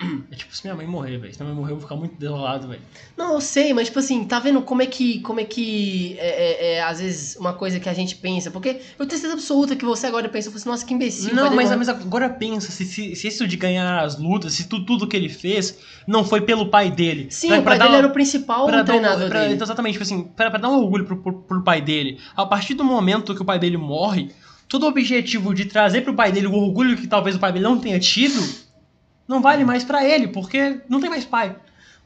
é 0.32 0.34
tipo 0.34 0.54
se 0.56 0.64
minha 0.64 0.74
mãe 0.74 0.86
morrer, 0.86 1.18
velho. 1.18 1.32
Se 1.32 1.40
minha 1.40 1.52
mãe 1.52 1.60
morrer, 1.60 1.72
eu 1.72 1.76
vou 1.76 1.82
ficar 1.82 1.94
muito 1.96 2.16
desolado, 2.18 2.66
velho. 2.66 2.80
Não, 3.16 3.34
eu 3.34 3.40
sei, 3.40 3.72
mas 3.72 3.86
tipo 3.86 3.98
assim, 4.00 4.24
tá 4.24 4.40
vendo 4.40 4.60
como 4.62 4.82
é 4.82 4.86
que, 4.86 5.20
como 5.20 5.38
é 5.38 5.44
que 5.44 6.16
é, 6.18 6.26
é, 6.28 6.74
é, 6.76 6.82
às 6.82 6.98
vezes 7.00 7.36
uma 7.36 7.52
coisa 7.52 7.78
que 7.78 7.88
a 7.88 7.92
gente 7.94 8.16
pensa? 8.16 8.50
Porque 8.50 8.70
eu 8.98 9.06
tenho 9.06 9.20
certeza 9.20 9.34
absoluta 9.34 9.76
que 9.76 9.84
você 9.84 10.06
agora 10.08 10.28
pensa, 10.28 10.50
assim, 10.50 10.68
nossa, 10.68 10.84
que 10.84 10.92
imbecil. 10.94 11.32
Não, 11.34 11.54
mas, 11.54 11.70
mas 11.76 11.88
agora 11.88 12.28
pensa, 12.28 12.72
se, 12.72 12.84
se, 12.84 13.14
se 13.14 13.28
isso 13.28 13.46
de 13.46 13.56
ganhar 13.56 14.02
as 14.02 14.18
lutas, 14.18 14.54
se 14.54 14.66
tu, 14.66 14.84
tudo 14.84 15.06
que 15.06 15.16
ele 15.16 15.28
fez 15.28 15.78
não 16.08 16.24
foi 16.24 16.40
pelo 16.40 16.70
pai 16.70 16.90
dele. 16.90 17.28
Sim, 17.30 17.48
Pra- 17.48 17.60
o 17.60 17.62
pai 17.64 17.78
dele 17.78 17.90
uma- 17.90 17.98
era 17.98 18.06
o 18.08 18.12
principal 18.12 18.66
pra 18.66 18.80
um- 18.80 18.84
treinador 18.84 19.28
pra- 19.28 19.40
dele. 19.42 19.54
então, 19.54 19.64
exatamente, 19.66 19.92
tipo 19.92 20.02
assim, 20.02 20.24
pra, 20.24 20.50
pra 20.50 20.58
dar 20.58 20.70
um 20.70 20.78
orgulho 20.82 21.04
pro, 21.04 21.18
pro, 21.22 21.32
pro 21.42 21.62
pai 21.62 21.80
dele. 21.80 22.18
A 22.36 22.44
partir 22.44 22.74
do 22.74 22.82
momento 22.84 23.34
que 23.34 23.42
o 23.42 23.44
pai 23.44 23.58
dele 23.60 23.76
morre, 23.76 24.30
todo 24.74 24.86
o 24.86 24.88
objetivo 24.88 25.54
de 25.54 25.66
trazer 25.66 26.00
pro 26.00 26.14
pai 26.14 26.32
dele 26.32 26.48
o 26.48 26.52
orgulho 26.52 26.96
que 26.96 27.06
talvez 27.06 27.36
o 27.36 27.38
pai 27.38 27.52
dele 27.52 27.62
não 27.62 27.78
tenha 27.78 28.00
tido, 28.00 28.42
não 29.28 29.40
vale 29.40 29.64
mais 29.64 29.84
pra 29.84 30.04
ele, 30.04 30.26
porque 30.26 30.80
não 30.88 31.00
tem 31.00 31.08
mais 31.08 31.24
pai. 31.24 31.54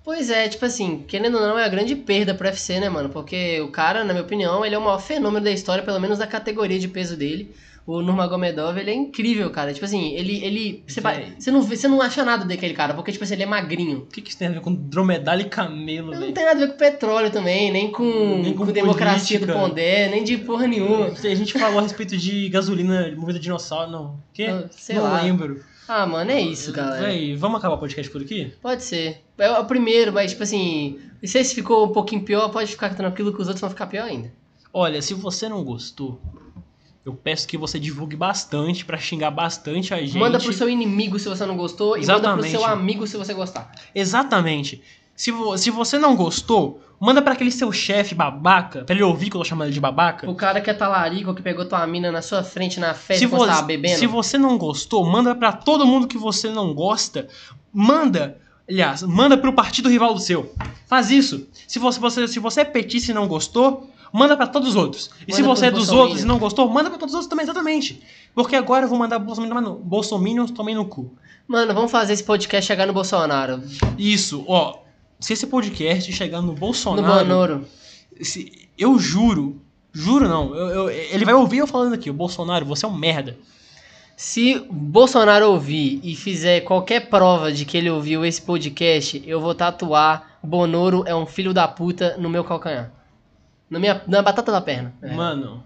Pois 0.04 0.28
é, 0.28 0.46
tipo 0.50 0.66
assim, 0.66 1.02
querendo 1.08 1.36
ou 1.36 1.40
não, 1.40 1.58
é 1.58 1.64
a 1.64 1.68
grande 1.68 1.96
perda 1.96 2.34
pro 2.34 2.46
UFC, 2.46 2.78
né, 2.78 2.90
mano? 2.90 3.08
Porque 3.08 3.58
o 3.62 3.68
cara, 3.68 4.04
na 4.04 4.12
minha 4.12 4.22
opinião, 4.22 4.66
ele 4.66 4.74
é 4.74 4.78
o 4.78 4.82
maior 4.82 5.00
fenômeno 5.00 5.46
da 5.46 5.50
história, 5.50 5.82
pelo 5.82 5.98
menos 5.98 6.18
da 6.18 6.26
categoria 6.26 6.78
de 6.78 6.88
peso 6.88 7.16
dele. 7.16 7.54
O 7.88 8.02
Nurmagomedov, 8.02 8.76
ele 8.78 8.90
é 8.90 8.94
incrível, 8.94 9.48
cara. 9.48 9.72
Tipo 9.72 9.86
assim, 9.86 10.12
ele. 10.12 10.44
ele 10.44 10.84
você, 10.86 11.00
você, 11.00 11.50
não, 11.50 11.62
você 11.62 11.88
não 11.88 12.02
acha 12.02 12.22
nada 12.22 12.44
daquele 12.44 12.74
cara, 12.74 12.92
porque, 12.92 13.10
tipo 13.10 13.24
assim, 13.24 13.32
ele 13.32 13.44
é 13.44 13.46
magrinho. 13.46 14.00
O 14.00 14.06
que, 14.06 14.20
que 14.20 14.28
isso 14.28 14.38
tem 14.38 14.48
a 14.48 14.50
ver 14.50 14.60
com 14.60 14.74
dromedário 14.74 15.40
e 15.40 15.48
camelo, 15.48 16.12
Não 16.14 16.30
tem 16.30 16.44
nada 16.44 16.62
a 16.62 16.66
ver 16.66 16.72
com 16.72 16.76
petróleo 16.76 17.30
também, 17.30 17.72
nem 17.72 17.90
com, 17.90 18.42
Nem 18.42 18.52
com 18.52 18.66
com 18.66 18.72
democracia 18.72 19.40
do. 19.40 19.50
Pondé, 19.50 20.10
nem 20.10 20.22
de 20.22 20.36
porra 20.36 20.66
nenhuma. 20.66 21.06
A 21.06 21.34
gente 21.34 21.54
falou 21.54 21.78
a 21.78 21.82
respeito 21.82 22.14
de 22.14 22.50
gasolina 22.50 23.10
movida 23.16 23.38
a 23.38 23.40
dinossauro, 23.40 23.90
não. 23.90 24.04
O 24.04 24.20
quê? 24.34 24.44
Ah, 24.44 24.66
sei 24.70 24.96
não 24.96 25.04
lá. 25.04 25.22
lembro. 25.22 25.64
Ah, 25.88 26.04
mano, 26.04 26.30
é 26.30 26.42
isso, 26.42 26.70
galera. 26.70 27.06
Véi, 27.06 27.34
vamos 27.36 27.56
acabar 27.56 27.76
o 27.76 27.78
podcast 27.78 28.12
por 28.12 28.20
aqui? 28.20 28.52
Pode 28.60 28.82
ser. 28.82 29.22
É 29.38 29.50
o 29.52 29.64
primeiro, 29.64 30.12
mas, 30.12 30.32
tipo 30.32 30.42
assim, 30.42 30.98
se 31.24 31.38
esse 31.38 31.54
ficou 31.54 31.86
um 31.86 31.92
pouquinho 31.92 32.20
pior, 32.22 32.50
pode 32.50 32.70
ficar 32.70 32.94
tranquilo 32.94 33.32
que 33.32 33.40
os 33.40 33.48
outros 33.48 33.62
vão 33.62 33.70
ficar 33.70 33.86
pior 33.86 34.04
ainda. 34.04 34.30
Olha, 34.74 35.00
se 35.00 35.14
você 35.14 35.48
não 35.48 35.64
gostou, 35.64 36.20
eu 37.08 37.14
peço 37.14 37.46
que 37.48 37.56
você 37.56 37.78
divulgue 37.78 38.14
bastante 38.16 38.84
pra 38.84 38.96
xingar 38.98 39.30
bastante 39.30 39.92
a 39.94 39.98
gente. 39.98 40.16
Manda 40.18 40.38
pro 40.38 40.52
seu 40.52 40.68
inimigo 40.68 41.18
se 41.18 41.28
você 41.28 41.44
não 41.46 41.56
gostou 41.56 41.96
e 41.96 42.00
manda 42.00 42.12
Exatamente. 42.12 42.40
pro 42.50 42.60
seu 42.60 42.64
amigo 42.66 43.06
se 43.06 43.16
você 43.16 43.34
gostar. 43.34 43.70
Exatamente. 43.94 44.82
Se, 45.14 45.30
vo- 45.32 45.56
se 45.58 45.70
você 45.70 45.98
não 45.98 46.14
gostou, 46.14 46.80
manda 47.00 47.20
pra 47.20 47.32
aquele 47.32 47.50
seu 47.50 47.72
chefe 47.72 48.14
babaca, 48.14 48.84
pra 48.84 48.94
ele 48.94 49.02
ouvir 49.02 49.30
que 49.30 49.36
eu 49.36 49.40
tô 49.40 49.44
chamando 49.44 49.66
ele 49.66 49.74
de 49.74 49.80
babaca. 49.80 50.30
O 50.30 50.34
cara 50.34 50.60
que 50.60 50.70
é 50.70 50.74
talarico, 50.74 51.34
que 51.34 51.42
pegou 51.42 51.64
tua 51.64 51.84
mina 51.86 52.12
na 52.12 52.22
sua 52.22 52.44
frente 52.44 52.78
na 52.78 52.94
festa 52.94 53.24
Se, 53.24 53.28
quando 53.28 53.40
você 53.40 53.46
vo- 53.48 53.52
tava 53.54 53.66
bebendo. 53.66 53.98
se 53.98 54.06
você 54.06 54.38
não 54.38 54.56
gostou, 54.56 55.04
manda 55.04 55.34
pra 55.34 55.50
todo 55.52 55.84
mundo 55.86 56.06
que 56.06 56.16
você 56.18 56.48
não 56.50 56.72
gosta. 56.72 57.26
Manda, 57.72 58.38
aliás, 58.68 59.02
manda 59.02 59.36
pro 59.36 59.52
partido 59.52 59.88
rival 59.88 60.14
do 60.14 60.20
seu. 60.20 60.54
Faz 60.86 61.10
isso. 61.10 61.46
Se 61.66 61.78
você, 61.78 61.98
você- 62.00 62.28
se 62.28 62.38
você 62.38 62.60
é 62.60 62.64
petista 62.64 63.10
e 63.10 63.14
não 63.14 63.26
gostou, 63.28 63.90
manda 64.12 64.36
pra 64.36 64.46
todos 64.46 64.70
os 64.70 64.76
outros. 64.76 65.10
E 65.26 65.32
se 65.32 65.42
Manda 65.42 65.54
você 65.54 65.66
é 65.66 65.70
dos 65.70 65.90
outros 65.90 66.22
e 66.22 66.24
não 66.26 66.38
gostou, 66.38 66.68
manda 66.68 66.88
pra 66.90 66.98
todos 66.98 67.12
os 67.14 67.18
outros 67.18 67.28
também, 67.30 67.44
exatamente. 67.44 68.02
Porque 68.34 68.56
agora 68.56 68.84
eu 68.84 68.88
vou 68.88 68.98
mandar 68.98 69.18
Bolsominions 69.18 69.78
Bolsominions 69.82 70.50
tomem 70.50 70.74
no 70.74 70.84
cu. 70.84 71.12
Mano, 71.46 71.72
vamos 71.74 71.90
fazer 71.90 72.12
esse 72.12 72.24
podcast 72.24 72.66
chegar 72.66 72.86
no 72.86 72.92
Bolsonaro. 72.92 73.62
Isso, 73.96 74.44
ó. 74.46 74.80
Se 75.20 75.32
esse 75.32 75.46
podcast 75.46 76.12
chegar 76.12 76.40
no 76.40 76.48
No 76.48 76.54
Bolsonaro. 76.54 77.24
Bonoro. 77.24 77.66
se- 78.20 78.68
eu 78.78 78.98
juro, 78.98 79.60
juro 79.92 80.28
não, 80.28 80.54
eu- 80.54 80.68
eu- 80.68 80.90
ele 80.90 81.24
vai 81.24 81.34
ouvir 81.34 81.58
eu 81.58 81.66
falando 81.66 81.94
aqui, 81.94 82.08
o 82.10 82.12
Bolsonaro, 82.14 82.64
você 82.66 82.84
é 82.84 82.88
um 82.88 82.94
merda. 82.94 83.36
Se 84.16 84.60
Bolsonaro 84.70 85.50
ouvir 85.50 86.00
e 86.02 86.16
fizer 86.16 86.60
qualquer 86.62 87.08
prova 87.08 87.52
de 87.52 87.64
que 87.64 87.76
ele 87.76 87.88
ouviu 87.90 88.24
esse 88.24 88.42
podcast, 88.42 89.22
eu 89.26 89.40
vou 89.40 89.54
tatuar 89.54 90.38
Bonoro 90.42 91.04
é 91.06 91.14
um 91.14 91.26
filho 91.26 91.52
da 91.54 91.66
puta 91.68 92.16
no 92.18 92.28
meu 92.28 92.42
calcanhar. 92.44 92.92
Na, 93.70 93.78
minha, 93.78 94.02
na 94.06 94.22
batata 94.22 94.50
da 94.50 94.60
perna. 94.60 94.94
É. 95.02 95.12
Mano, 95.12 95.64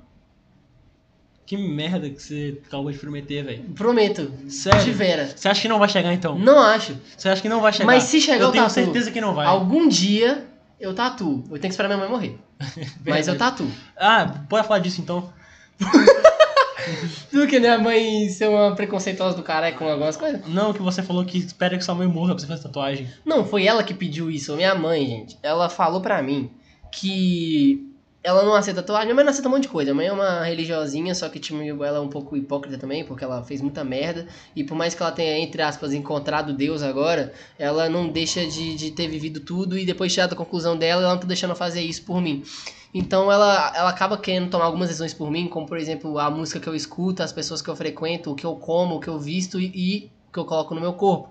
que 1.47 1.57
merda 1.57 2.09
que 2.09 2.23
você 2.23 2.61
acabou 2.67 2.91
de 2.91 2.99
prometer, 2.99 3.45
velho. 3.45 3.65
Prometo. 3.75 4.33
Sério? 4.49 4.85
De 4.85 4.91
vera. 4.93 5.27
Você 5.37 5.49
acha 5.49 5.61
que 5.61 5.69
não 5.69 5.79
vai 5.79 5.89
chegar 5.89 6.13
então? 6.13 6.39
Não 6.39 6.59
acho. 6.59 6.97
Você 7.17 7.29
acha 7.29 7.43
que 7.43 7.49
não 7.49 7.61
vai 7.61 7.73
chegar? 7.73 7.87
Mas 7.87 8.05
se 8.05 8.21
chegar, 8.21 8.41
eu 8.41 8.47
eu 8.47 8.53
tenho 8.53 8.65
tatuo. 8.65 8.85
certeza 8.85 9.11
que 9.11 9.21
não 9.21 9.35
vai. 9.35 9.47
Algum 9.47 9.87
dia 9.89 10.47
eu 10.81 10.95
tatuo. 10.95 11.45
Eu 11.45 11.51
tenho 11.51 11.61
que 11.61 11.69
esperar 11.69 11.89
minha 11.89 11.99
mãe 11.99 12.09
morrer. 12.09 12.39
Mas 13.05 13.29
eu 13.29 13.37
tatuo. 13.37 13.69
Ah, 13.97 14.45
pode 14.49 14.67
falar 14.67 14.79
disso 14.81 15.01
então. 15.01 15.33
Do 17.31 17.47
que 17.47 17.61
minha 17.61 17.79
mãe 17.79 18.29
ser 18.29 18.49
uma 18.49 18.75
preconceituosa 18.75 19.37
do 19.37 19.43
caralho 19.43 19.77
com 19.77 19.89
algumas 19.89 20.17
coisas? 20.17 20.41
Não, 20.49 20.73
que 20.73 20.83
você 20.83 21.03
falou 21.03 21.25
que 21.25 21.39
espera 21.39 21.79
que 21.79 21.85
sua 21.85 21.95
mãe 21.95 22.09
morra 22.09 22.35
pra 22.35 22.41
você 22.41 22.47
fazer 22.47 22.63
tatuagem. 22.63 23.09
Não, 23.25 23.45
foi 23.45 23.67
ela 23.67 23.85
que 23.85 23.95
pediu 23.95 24.31
isso. 24.31 24.57
Minha 24.57 24.75
mãe, 24.75 25.07
gente. 25.07 25.39
Ela 25.43 25.69
falou 25.69 26.01
pra 26.01 26.21
mim 26.23 26.51
que 26.91 27.92
ela 28.25 28.45
não 28.45 28.55
aceita 28.55 28.83
tatuagem. 28.83 29.07
Minha 29.07 29.17
mãe 29.17 29.25
não 29.25 29.31
aceita 29.31 29.49
um 29.49 29.53
monte 29.53 29.63
de 29.63 29.69
coisa. 29.69 29.93
Minha 29.93 29.95
mãe 29.95 30.07
é 30.07 30.13
uma 30.13 30.45
religiosinha, 30.45 31.15
só 31.15 31.29
que 31.29 31.41
tipo, 31.41 31.59
ela 31.85 31.99
é 31.99 32.01
um 32.01 32.09
pouco 32.09 32.37
hipócrita 32.37 32.79
também, 32.79 33.05
porque 33.05 33.25
ela 33.25 33.43
fez 33.43 33.61
muita 33.61 33.83
merda. 33.83 34.27
E 34.55 34.63
por 34.63 34.77
mais 34.77 34.95
que 34.95 35.03
ela 35.03 35.11
tenha, 35.11 35.39
entre 35.39 35.61
aspas, 35.61 35.93
encontrado 35.93 36.53
Deus 36.53 36.83
agora, 36.83 37.33
ela 37.59 37.89
não 37.89 38.09
deixa 38.09 38.47
de, 38.47 38.77
de 38.77 38.91
ter 38.93 39.09
vivido 39.09 39.41
tudo 39.41 39.77
e 39.77 39.85
depois 39.85 40.13
tirar 40.13 40.29
da 40.29 40.37
conclusão 40.37 40.77
dela, 40.77 41.03
ela 41.03 41.13
não 41.13 41.21
tá 41.21 41.27
deixando 41.27 41.55
fazer 41.57 41.81
isso 41.81 42.05
por 42.05 42.21
mim. 42.21 42.45
Então 42.95 43.33
ela, 43.33 43.73
ela 43.75 43.91
acaba 43.91 44.19
querendo 44.19 44.51
tomar 44.51 44.67
algumas 44.67 44.89
decisões 44.89 45.15
por 45.15 45.31
mim, 45.31 45.49
como 45.49 45.67
por 45.67 45.79
exemplo 45.79 46.19
a 46.19 46.31
música 46.31 46.61
que 46.61 46.69
eu 46.69 46.75
escuto, 46.75 47.23
as 47.23 47.33
pessoas 47.33 47.63
que 47.63 47.71
eu 47.71 47.75
frequento, 47.75 48.31
o 48.31 48.35
que 48.35 48.45
eu 48.45 48.55
como, 48.57 48.97
o 48.97 49.01
que 49.01 49.09
eu 49.09 49.19
visto 49.19 49.59
e, 49.59 50.11
que 50.33 50.39
eu 50.39 50.45
coloco 50.45 50.75
no 50.75 50.81
meu 50.81 50.95
corpo. 50.95 51.31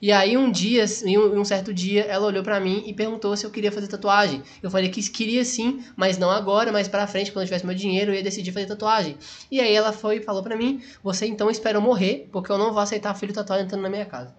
E 0.00 0.10
aí 0.10 0.36
um 0.36 0.50
dia, 0.50 0.84
em 1.04 1.16
um, 1.16 1.44
certo 1.44 1.72
dia, 1.72 2.02
ela 2.02 2.26
olhou 2.26 2.42
pra 2.42 2.58
mim 2.60 2.82
e 2.86 2.92
perguntou 2.92 3.36
se 3.36 3.46
eu 3.46 3.50
queria 3.50 3.70
fazer 3.70 3.86
tatuagem. 3.86 4.42
Eu 4.62 4.70
falei 4.70 4.88
que 4.88 5.00
queria 5.10 5.44
sim, 5.44 5.82
mas 5.96 6.18
não 6.18 6.28
agora, 6.30 6.72
mas 6.72 6.88
pra 6.88 7.06
frente, 7.06 7.30
quando 7.30 7.42
eu 7.42 7.46
tivesse 7.46 7.64
meu 7.64 7.74
dinheiro, 7.74 8.10
eu 8.10 8.16
ia 8.16 8.22
decidir 8.22 8.52
fazer 8.52 8.66
tatuagem. 8.66 9.16
E 9.50 9.60
aí 9.60 9.72
ela 9.72 9.92
foi 9.92 10.16
e 10.16 10.22
falou 10.22 10.42
pra 10.42 10.56
mim: 10.56 10.82
"Você 11.02 11.26
então 11.26 11.48
espera 11.48 11.78
eu 11.78 11.82
morrer, 11.82 12.28
porque 12.32 12.50
eu 12.50 12.58
não 12.58 12.72
vou 12.72 12.80
aceitar 12.82 13.14
filho 13.14 13.32
tatuado 13.32 13.62
entrando 13.62 13.82
na 13.82 13.88
minha 13.88 14.04
casa". 14.04 14.34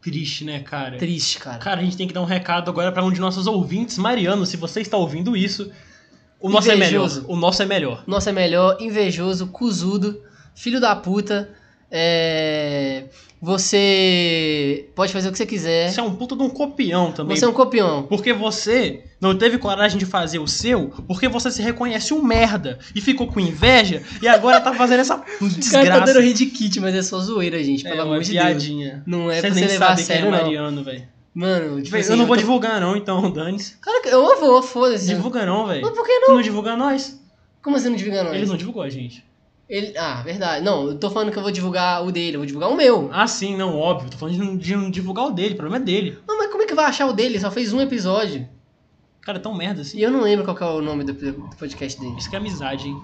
Triste, 0.00 0.44
né, 0.44 0.60
cara? 0.60 0.96
Triste, 0.96 1.40
cara. 1.40 1.58
Cara, 1.58 1.80
a 1.80 1.84
gente 1.84 1.96
tem 1.96 2.06
que 2.06 2.14
dar 2.14 2.22
um 2.22 2.24
recado 2.24 2.70
agora 2.70 2.92
pra 2.92 3.04
um 3.04 3.12
de 3.12 3.20
nossos 3.20 3.48
ouvintes. 3.48 3.98
Mariano, 3.98 4.46
se 4.46 4.56
você 4.56 4.80
está 4.80 4.96
ouvindo 4.96 5.36
isso, 5.36 5.72
o 6.40 6.48
nosso 6.48 6.70
Invejoso. 6.70 7.18
é 7.18 7.22
melhor. 7.22 7.36
O 7.36 7.36
nosso 7.36 7.62
é 7.62 7.66
melhor. 7.66 8.04
Nossa, 8.06 8.30
é 8.30 8.32
melhor, 8.32 8.76
invejoso, 8.80 9.48
cuzudo, 9.48 10.22
filho 10.54 10.80
da 10.80 10.94
puta. 10.94 11.57
É, 11.90 13.04
Você 13.40 14.88
pode 14.94 15.12
fazer 15.12 15.28
o 15.28 15.32
que 15.32 15.38
você 15.38 15.46
quiser. 15.46 15.90
Você 15.90 16.00
é 16.00 16.02
um 16.02 16.14
puta 16.14 16.34
de 16.36 16.42
um 16.42 16.50
copião 16.50 17.12
também. 17.12 17.36
Você 17.36 17.44
é 17.44 17.48
um 17.48 17.52
copião. 17.52 18.02
Porque 18.04 18.32
você 18.32 19.04
não 19.20 19.36
teve 19.36 19.58
coragem 19.58 19.98
de 19.98 20.04
fazer 20.06 20.38
o 20.38 20.46
seu, 20.46 20.88
porque 21.06 21.28
você 21.28 21.50
se 21.50 21.62
reconhece 21.62 22.12
um 22.12 22.22
merda 22.22 22.78
e 22.94 23.00
ficou 23.00 23.26
com 23.26 23.40
inveja 23.40 24.02
e 24.22 24.28
agora 24.28 24.60
tá 24.60 24.72
fazendo 24.74 25.00
essa 25.00 25.16
O 25.16 25.18
cara 25.18 25.38
tá 25.38 25.46
desgraça. 25.58 26.04
dando 26.14 26.20
hit 26.20 26.46
kit, 26.46 26.80
mas 26.80 26.94
é 26.94 27.02
só 27.02 27.18
zoeira, 27.20 27.62
gente. 27.62 27.86
é 27.86 27.90
Pelo 27.90 28.02
uma 28.02 28.14
amor 28.14 28.22
de 28.24 28.32
Deus. 28.32 28.44
piadinha. 28.44 29.02
Não 29.06 29.30
é 29.30 29.36
Você 29.36 29.40
pra 29.42 29.54
você 29.54 29.60
levar 29.66 29.84
a 29.84 29.88
sabe 29.88 29.96
quem 29.98 30.06
sério, 30.06 30.26
é 30.26 30.30
não. 30.30 30.38
Mariano, 30.38 30.84
velho. 30.84 31.08
Mano, 31.34 31.80
tipo 31.82 31.96
assim, 31.96 32.10
eu 32.12 32.16
não 32.16 32.26
vou 32.26 32.34
tô- 32.36 32.40
divulgar 32.40 32.80
não, 32.80 32.96
então, 32.96 33.30
dane-se. 33.30 33.76
Cara, 33.80 34.08
eu 34.08 34.40
vou, 34.40 34.60
foda-se. 34.62 35.06
Divulga 35.06 35.46
não, 35.46 35.66
velho. 35.68 35.82
Mas 35.82 35.94
por 35.94 36.04
que 36.04 36.12
Tu 36.20 36.28
não? 36.28 36.34
não 36.36 36.42
divulga 36.42 36.76
nós. 36.76 37.20
Como 37.62 37.76
assim 37.76 37.88
não 37.90 37.96
divulgar 37.96 38.24
nós? 38.24 38.34
Ele 38.34 38.46
não 38.46 38.56
divulgou 38.56 38.82
a 38.82 38.88
gente. 38.90 39.24
Ele- 39.68 39.96
Ah, 39.98 40.22
verdade. 40.22 40.64
Não, 40.64 40.88
eu 40.88 40.98
tô 40.98 41.10
falando 41.10 41.30
que 41.30 41.38
eu 41.38 41.42
vou 41.42 41.50
divulgar 41.50 42.04
o 42.04 42.10
dele, 42.10 42.36
eu 42.36 42.40
vou 42.40 42.46
divulgar 42.46 42.70
o 42.70 42.76
meu. 42.76 43.10
Ah, 43.12 43.26
sim, 43.26 43.56
não, 43.56 43.76
óbvio. 43.76 44.10
Tô 44.10 44.16
falando 44.16 44.34
de 44.34 44.40
não, 44.40 44.56
de 44.56 44.76
não 44.76 44.90
divulgar 44.90 45.26
o 45.26 45.30
dele, 45.30 45.54
o 45.54 45.56
problema 45.56 45.82
é 45.82 45.84
dele. 45.84 46.18
Não, 46.26 46.38
mas 46.38 46.50
como 46.50 46.62
é 46.62 46.66
que 46.66 46.74
vai 46.74 46.86
achar 46.86 47.06
o 47.06 47.12
dele? 47.12 47.38
Só 47.38 47.50
fez 47.50 47.72
um 47.72 47.80
episódio. 47.80 48.48
Cara, 49.20 49.36
é 49.38 49.40
tão 49.42 49.54
merda 49.54 49.82
assim. 49.82 49.98
E 49.98 50.02
eu 50.02 50.10
não 50.10 50.22
lembro 50.22 50.44
qual 50.44 50.56
que 50.56 50.62
é 50.62 50.66
o 50.66 50.80
nome 50.80 51.04
do, 51.04 51.12
do 51.12 51.34
podcast 51.58 52.00
dele. 52.00 52.14
Isso 52.16 52.30
que 52.30 52.36
é 52.36 52.38
amizade, 52.38 52.88
hein? 52.88 52.96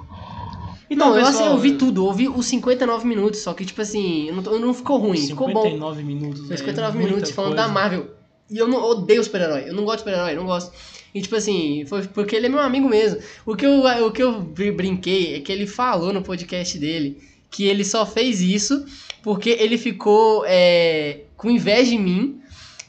não, 0.96 1.16
eu, 1.18 1.26
assim, 1.26 1.44
eu 1.44 1.58
vi 1.58 1.72
tudo, 1.72 2.02
eu 2.02 2.06
ouvi 2.06 2.28
os 2.28 2.46
59 2.46 3.06
minutos, 3.06 3.40
só 3.40 3.52
que, 3.52 3.64
tipo 3.64 3.80
assim, 3.82 4.28
eu 4.28 4.34
não, 4.36 4.42
tô- 4.42 4.58
não 4.58 4.72
ficou 4.72 4.98
ruim, 4.98 5.18
ficou 5.26 5.48
bom. 5.52 5.62
59 5.62 6.02
minutos. 6.04 6.38
Foi 6.40 6.48
velho, 6.50 6.58
59 6.60 6.98
muita 6.98 7.10
minutos 7.14 7.30
falando 7.34 7.54
coisa. 7.54 7.66
da 7.66 7.72
Marvel. 7.72 8.10
E 8.50 8.56
eu 8.58 8.68
não 8.68 8.82
odeio 8.82 9.24
super-herói, 9.24 9.64
eu 9.68 9.74
não 9.74 9.84
gosto 9.84 9.96
de 9.98 10.04
super-herói, 10.04 10.34
não 10.34 10.44
gosto. 10.46 10.72
E 11.14 11.22
tipo 11.22 11.36
assim, 11.36 11.84
foi 11.86 12.06
porque 12.08 12.34
ele 12.34 12.46
é 12.46 12.48
meu 12.48 12.58
amigo 12.58 12.88
mesmo. 12.88 13.20
O 13.46 13.54
que 13.54 13.64
eu, 13.64 13.84
o 14.06 14.10
que 14.12 14.22
eu 14.22 14.40
br- 14.42 14.72
brinquei 14.72 15.36
é 15.36 15.40
que 15.40 15.52
ele 15.52 15.66
falou 15.66 16.12
no 16.12 16.22
podcast 16.22 16.76
dele 16.78 17.22
que 17.50 17.64
ele 17.66 17.84
só 17.84 18.04
fez 18.04 18.40
isso 18.40 18.84
porque 19.22 19.50
ele 19.50 19.78
ficou 19.78 20.44
é, 20.44 21.20
com 21.36 21.48
inveja 21.48 21.90
de 21.92 21.98
mim. 21.98 22.40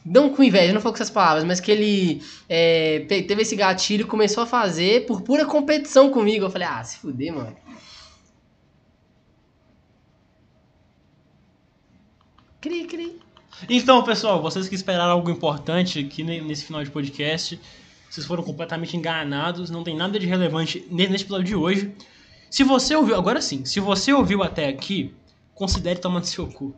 Não 0.03 0.29
com 0.29 0.43
inveja, 0.43 0.71
não 0.73 0.81
foi 0.81 0.91
com 0.91 0.97
essas 0.97 1.09
palavras, 1.09 1.43
mas 1.43 1.59
que 1.59 1.71
ele 1.71 2.21
é, 2.47 3.05
teve 3.07 3.41
esse 3.41 3.55
gatilho 3.55 4.01
e 4.01 4.07
começou 4.07 4.43
a 4.43 4.47
fazer 4.47 5.05
por 5.07 5.21
pura 5.21 5.45
competição 5.45 6.11
comigo. 6.11 6.45
Eu 6.45 6.49
falei, 6.51 6.67
ah, 6.67 6.83
se 6.83 6.97
fuder, 6.97 7.33
mano. 7.33 7.55
Cri, 12.61 12.85
cri. 12.85 13.19
Então, 13.69 14.03
pessoal, 14.03 14.41
vocês 14.41 14.67
que 14.67 14.75
esperaram 14.75 15.11
algo 15.13 15.29
importante 15.29 15.99
aqui 15.99 16.23
ne- 16.23 16.41
nesse 16.41 16.65
final 16.65 16.83
de 16.83 16.91
podcast, 16.91 17.59
vocês 18.09 18.25
foram 18.25 18.43
completamente 18.43 18.95
enganados, 18.95 19.69
não 19.69 19.83
tem 19.83 19.95
nada 19.95 20.17
de 20.19 20.25
relevante 20.25 20.85
ne- 20.89 21.07
nesse 21.07 21.23
episódio 21.23 21.45
de 21.45 21.55
hoje. 21.55 21.91
Se 22.49 22.63
você 22.63 22.95
ouviu, 22.95 23.15
agora 23.15 23.41
sim, 23.41 23.65
se 23.65 23.79
você 23.79 24.13
ouviu 24.13 24.41
até 24.43 24.67
aqui, 24.67 25.13
considere 25.53 25.99
tomar 25.99 26.19
no 26.19 26.25
seu 26.25 26.47
cu. 26.47 26.73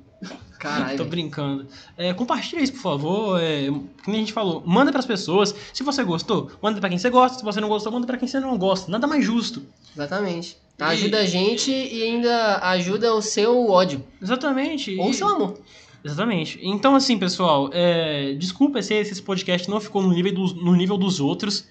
Caralho. 0.59 0.97
Tô 0.97 1.05
brincando. 1.05 1.67
É, 1.95 2.13
compartilha 2.13 2.61
isso, 2.61 2.73
por 2.73 2.81
favor. 2.81 3.39
É, 3.39 3.69
nem 4.07 4.15
a 4.15 4.19
gente 4.19 4.33
falou, 4.33 4.63
manda 4.65 4.91
pras 4.91 5.05
pessoas. 5.05 5.53
Se 5.73 5.83
você 5.83 6.03
gostou, 6.03 6.49
manda 6.61 6.79
pra 6.79 6.89
quem 6.89 6.97
você 6.97 7.09
gosta. 7.11 7.37
Se 7.37 7.43
você 7.45 7.61
não 7.61 7.69
gostou, 7.69 7.91
manda 7.91 8.07
pra 8.07 8.17
quem 8.17 8.27
você 8.27 8.39
não 8.39 8.57
gosta. 8.57 8.89
Nada 8.91 9.05
mais 9.05 9.23
justo. 9.23 9.61
Exatamente. 9.95 10.57
E- 10.79 10.83
Ajuda 10.83 11.19
a 11.19 11.25
gente 11.25 11.71
e 11.71 12.03
ainda 12.03 12.57
ajuda 12.69 13.13
o 13.13 13.21
seu 13.21 13.69
ódio. 13.69 14.03
Exatamente. 14.21 14.95
Ou 14.97 15.07
o 15.07 15.11
E- 15.11 15.13
seu 15.13 15.27
amor. 15.27 15.59
Exatamente. 16.07 16.59
Então, 16.63 16.95
assim, 16.95 17.17
pessoal, 17.19 17.69
é, 17.73 18.33
desculpa 18.33 18.81
se 18.81 18.93
esse 18.93 19.21
podcast 19.21 19.69
não 19.69 19.81
ficou 19.81 20.01
no 20.01 20.13
nível, 20.13 20.33
dos, 20.33 20.53
no 20.53 20.73
nível 20.73 20.97
dos 20.97 21.19
outros. 21.19 21.67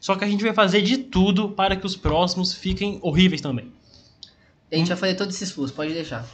Só 0.00 0.14
que 0.16 0.24
a 0.24 0.26
gente 0.26 0.42
vai 0.42 0.54
fazer 0.54 0.82
de 0.82 0.98
tudo 0.98 1.50
para 1.50 1.76
que 1.76 1.84
os 1.84 1.94
próximos 1.94 2.54
fiquem 2.54 2.98
horríveis 3.02 3.40
também. 3.40 3.70
A 4.72 4.76
gente 4.76 4.88
vai 4.88 4.96
fazer 4.96 5.14
todo 5.14 5.30
esse 5.30 5.44
esforço, 5.44 5.74
pode 5.74 5.92
deixar. 5.92 6.26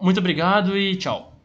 Muito 0.00 0.18
obrigado 0.18 0.76
e 0.76 0.94
tchau. 0.96 1.39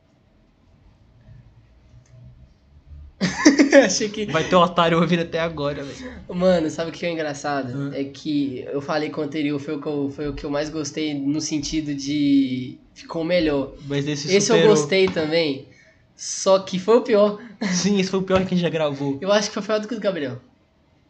Achei 3.86 4.10
que. 4.10 4.26
Vai 4.28 4.44
ter 4.48 4.56
otário 4.56 5.00
ouvindo 5.00 5.24
até 5.24 5.40
agora, 5.40 5.84
velho. 5.84 6.14
Mano, 6.30 6.70
sabe 6.70 6.90
o 6.90 6.94
que 6.94 7.06
é 7.06 7.12
engraçado? 7.12 7.76
Hum. 7.78 7.92
É 7.94 8.04
que 8.04 8.66
eu 8.72 8.82
falei 8.82 9.10
com 9.10 9.22
o 9.22 9.24
anterior, 9.24 9.60
foi 9.60 9.76
o, 9.76 9.82
que 9.82 9.88
eu, 9.88 10.10
foi 10.16 10.28
o 10.30 10.34
que 10.34 10.44
eu 10.46 10.50
mais 10.50 10.70
gostei 10.70 11.14
no 11.14 11.42
sentido 11.42 11.94
de. 11.94 12.78
Ficou 12.94 13.24
melhor. 13.24 13.74
Mas 13.88 14.08
esse, 14.08 14.34
Esse 14.34 14.52
eu 14.52 14.68
gostei 14.68 15.08
também. 15.08 15.68
Só 16.16 16.60
que 16.60 16.80
foi 16.80 16.98
o 16.98 17.02
pior. 17.02 17.42
Sim, 17.74 18.00
esse 18.00 18.10
foi 18.10 18.20
o 18.20 18.24
pior 18.24 18.38
que 18.40 18.46
a 18.46 18.50
gente 18.50 18.62
já 18.62 18.70
gravou. 18.70 19.18
Eu 19.20 19.32
acho 19.32 19.50
que 19.50 19.54
foi 19.54 19.64
pior 19.64 19.80
do 19.80 19.88
que 19.88 19.94
o 19.94 19.98
do 19.98 20.02
Gabriel. 20.02 20.40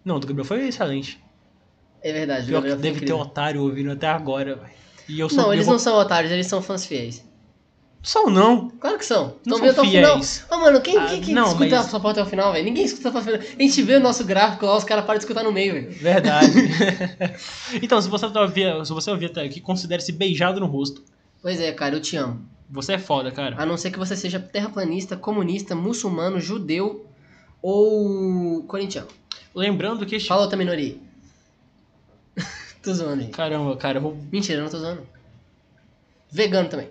Não, 0.04 0.16
o 0.16 0.20
do 0.20 0.26
Gabriel 0.28 0.46
foi 0.46 0.68
excelente. 0.68 1.20
É 2.02 2.12
verdade, 2.14 2.44
o 2.44 2.48
Pior 2.48 2.62
que 2.62 2.70
Gabriel 2.70 2.76
foi 2.78 2.82
deve 2.84 3.00
ter 3.00 3.06
incrível. 3.06 3.20
otário 3.20 3.62
ouvindo 3.64 3.92
até 3.92 4.08
agora, 4.08 4.56
velho. 4.56 4.70
E 5.08 5.20
eu 5.20 5.30
sou 5.30 5.38
Não, 5.40 5.46
eu 5.48 5.54
eles 5.54 5.66
vou- 5.66 5.74
não 5.74 5.80
são 5.80 5.96
otários, 5.96 6.32
eles 6.32 6.48
são 6.48 6.62
fãs 6.62 6.86
fiéis. 6.86 7.24
São 8.06 8.30
não. 8.30 8.70
Claro 8.70 9.00
que 9.00 9.06
são. 9.06 9.36
Não 9.44 9.58
Tão 9.58 9.58
são 9.58 9.70
até 9.70 9.82
o 9.82 9.86
final. 9.86 10.22
Ô, 10.52 10.58
mano, 10.64 10.80
quem, 10.80 10.96
Ah, 10.96 11.08
quem, 11.08 11.22
quem 11.22 11.34
não, 11.34 11.48
escuta 11.48 11.66
mas- 11.66 11.88
essa 11.88 12.00
porra 12.00 12.12
até 12.12 12.22
o 12.22 12.26
final, 12.28 12.54
velho? 12.54 12.64
Ninguém 12.64 12.86
escuta 12.86 13.10
até 13.10 13.18
o 13.18 13.22
final. 13.24 13.40
A 13.40 13.62
gente 13.64 13.82
vê 13.82 13.96
o 13.96 14.00
nosso 14.00 14.24
gráfico 14.24 14.64
lá, 14.68 14.78
os 14.78 14.84
caras 14.84 15.04
param 15.06 15.18
de 15.18 15.24
escutar 15.26 15.44
no 15.44 15.52
meio, 15.52 15.74
velho. 15.74 15.92
Verdade. 15.92 16.52
então, 17.82 18.00
se 18.00 18.08
você, 18.08 18.30
tá 18.30 18.42
ouvir, 18.42 18.86
se 18.86 18.94
você 18.94 19.10
ouvir 19.10 19.26
até 19.26 19.42
aqui, 19.42 19.60
considere-se 19.60 20.12
beijado 20.12 20.60
no 20.60 20.68
rosto. 20.68 21.04
Pois 21.42 21.60
é, 21.60 21.72
cara, 21.72 21.96
eu 21.96 22.00
te 22.00 22.16
amo. 22.16 22.46
Você 22.70 22.94
é 22.94 23.00
foda, 23.00 23.32
cara. 23.32 23.56
A 23.60 23.66
não 23.66 23.76
ser 23.76 23.90
que 23.90 23.98
você 23.98 24.16
seja 24.16 24.40
terraplanista, 24.40 25.18
comunista, 25.18 25.74
muçulmano, 25.74 26.40
judeu 26.40 27.08
ou 27.60 28.64
corintiano. 28.68 29.08
Lembrando 29.56 30.06
que 30.06 30.16
este... 30.16 30.28
Fala 30.28 30.42
outra 30.44 30.58
minoria. 30.58 30.96
aí. 32.38 32.44
tô 32.84 32.94
zoando, 32.94 33.24
gente. 33.24 33.32
Caramba, 33.32 33.76
cara, 33.78 33.98
eu 33.98 34.02
vou... 34.04 34.18
Mentira, 34.32 34.60
eu 34.60 34.64
não 34.64 34.70
tô 34.70 34.78
zoando. 34.78 35.02
Vegano 36.32 36.70
também. 36.70 36.90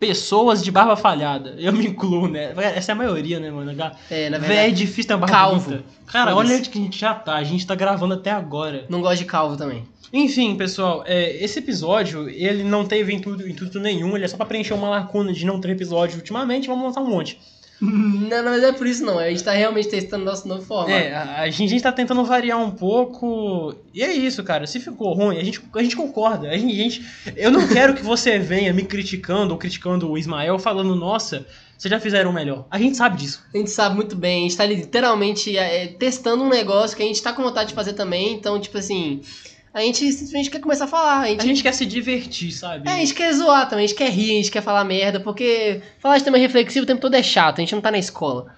Pessoas 0.00 0.64
de 0.64 0.70
barba 0.70 0.96
falhada. 0.96 1.54
Eu 1.58 1.72
me 1.74 1.86
incluo, 1.86 2.26
né? 2.26 2.54
Essa 2.74 2.92
é 2.92 2.94
a 2.94 2.96
maioria, 2.96 3.38
né, 3.38 3.50
mano? 3.50 3.70
É, 4.10 4.30
na 4.30 4.38
Véi, 4.38 4.50
é 4.50 4.54
verdade, 4.54 4.74
difícil 4.74 5.08
ter 5.08 5.16
barba 5.16 5.26
calvo. 5.28 5.70
bonita. 5.70 5.84
Cara, 6.06 6.34
olha 6.34 6.56
onde 6.56 6.70
que 6.70 6.78
a 6.78 6.82
gente 6.82 6.98
já 6.98 7.14
tá. 7.14 7.36
A 7.36 7.44
gente 7.44 7.66
tá 7.66 7.74
gravando 7.74 8.14
até 8.14 8.30
agora. 8.30 8.86
não 8.88 9.02
gosto 9.02 9.18
de 9.18 9.26
calvo 9.26 9.56
também. 9.56 9.84
Enfim, 10.12 10.56
pessoal, 10.56 11.04
é, 11.06 11.36
esse 11.44 11.60
episódio, 11.60 12.28
ele 12.28 12.64
não 12.64 12.84
teve 12.84 13.14
intuito, 13.14 13.46
intuito 13.46 13.78
nenhum, 13.78 14.16
ele 14.16 14.24
é 14.24 14.28
só 14.28 14.36
pra 14.36 14.46
preencher 14.46 14.74
uma 14.74 14.88
lacuna 14.88 15.32
de 15.32 15.46
não 15.46 15.60
ter 15.60 15.70
episódio 15.70 16.16
ultimamente, 16.16 16.66
vamos 16.66 16.84
lançar 16.84 17.00
um 17.00 17.08
monte. 17.08 17.38
Não, 17.80 18.42
na 18.42 18.50
verdade 18.50 18.74
é 18.74 18.78
por 18.78 18.86
isso 18.86 19.04
não. 19.04 19.18
A 19.18 19.28
gente 19.30 19.42
tá 19.42 19.52
realmente 19.52 19.88
testando 19.88 20.24
nosso 20.24 20.46
novo 20.46 20.62
formato. 20.62 20.90
É, 20.92 21.14
a, 21.14 21.40
a 21.42 21.50
gente, 21.50 21.64
a 21.68 21.70
gente 21.70 21.82
tá 21.82 21.92
tentando 21.92 22.22
variar 22.24 22.58
um 22.58 22.70
pouco, 22.70 23.74
e 23.94 24.02
é 24.02 24.12
isso, 24.12 24.42
cara, 24.44 24.66
se 24.66 24.78
ficou 24.80 25.14
ruim, 25.14 25.38
a 25.38 25.44
gente, 25.44 25.60
a 25.74 25.82
gente 25.82 25.96
concorda, 25.96 26.48
a 26.48 26.56
gente, 26.58 26.72
a 26.72 26.82
gente- 26.82 27.02
eu 27.36 27.50
não 27.50 27.66
quero 27.66 27.94
que 27.94 28.02
você 28.02 28.38
venha 28.38 28.72
me 28.72 28.82
criticando, 28.84 29.52
ou 29.52 29.58
criticando 29.58 30.10
o 30.10 30.18
Ismael, 30.18 30.58
falando, 30.58 30.94
nossa, 30.94 31.46
vocês 31.78 31.90
já 31.90 31.98
fizeram 31.98 32.32
melhor. 32.32 32.66
A 32.70 32.78
gente 32.78 32.96
sabe 32.96 33.16
disso. 33.16 33.42
A 33.54 33.56
gente 33.56 33.70
sabe 33.70 33.96
muito 33.96 34.14
bem, 34.14 34.40
a 34.40 34.48
gente 34.48 34.56
tá 34.58 34.66
literalmente 34.66 35.56
é, 35.56 35.86
testando 35.86 36.44
um 36.44 36.48
negócio 36.50 36.96
que 36.96 37.02
a 37.02 37.06
gente 37.06 37.22
tá 37.22 37.32
com 37.32 37.42
vontade 37.42 37.70
de 37.70 37.74
fazer 37.74 37.94
também, 37.94 38.34
então, 38.34 38.60
tipo 38.60 38.76
assim, 38.76 39.22
a 39.72 39.80
gente 39.80 40.10
simplesmente 40.12 40.50
quer 40.50 40.60
começar 40.60 40.84
a 40.84 40.88
falar. 40.88 41.20
A 41.20 41.26
gente, 41.28 41.40
A 41.40 41.44
gente 41.44 41.62
quer 41.62 41.72
se 41.72 41.86
divertir, 41.86 42.50
sabe? 42.52 42.88
É, 42.88 42.92
a 42.92 42.96
gente 42.96 43.14
quer 43.14 43.32
zoar 43.32 43.68
também, 43.68 43.84
a 43.84 43.88
gente 43.88 43.96
quer 43.96 44.10
rir, 44.10 44.32
a 44.32 44.34
gente 44.34 44.50
quer 44.50 44.62
falar 44.62 44.84
merda, 44.84 45.20
porque 45.20 45.80
falar 45.98 46.18
de 46.18 46.24
tema 46.24 46.38
reflexivo 46.38 46.84
o 46.84 46.86
tempo 46.86 47.00
todo 47.00 47.14
é 47.14 47.22
chato, 47.22 47.58
a 47.58 47.60
gente 47.60 47.74
não 47.74 47.82
tá 47.82 47.90
na 47.90 47.98
escola. 47.98 48.54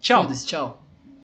Tchau. 0.00 0.30
Tchau. 0.44 0.83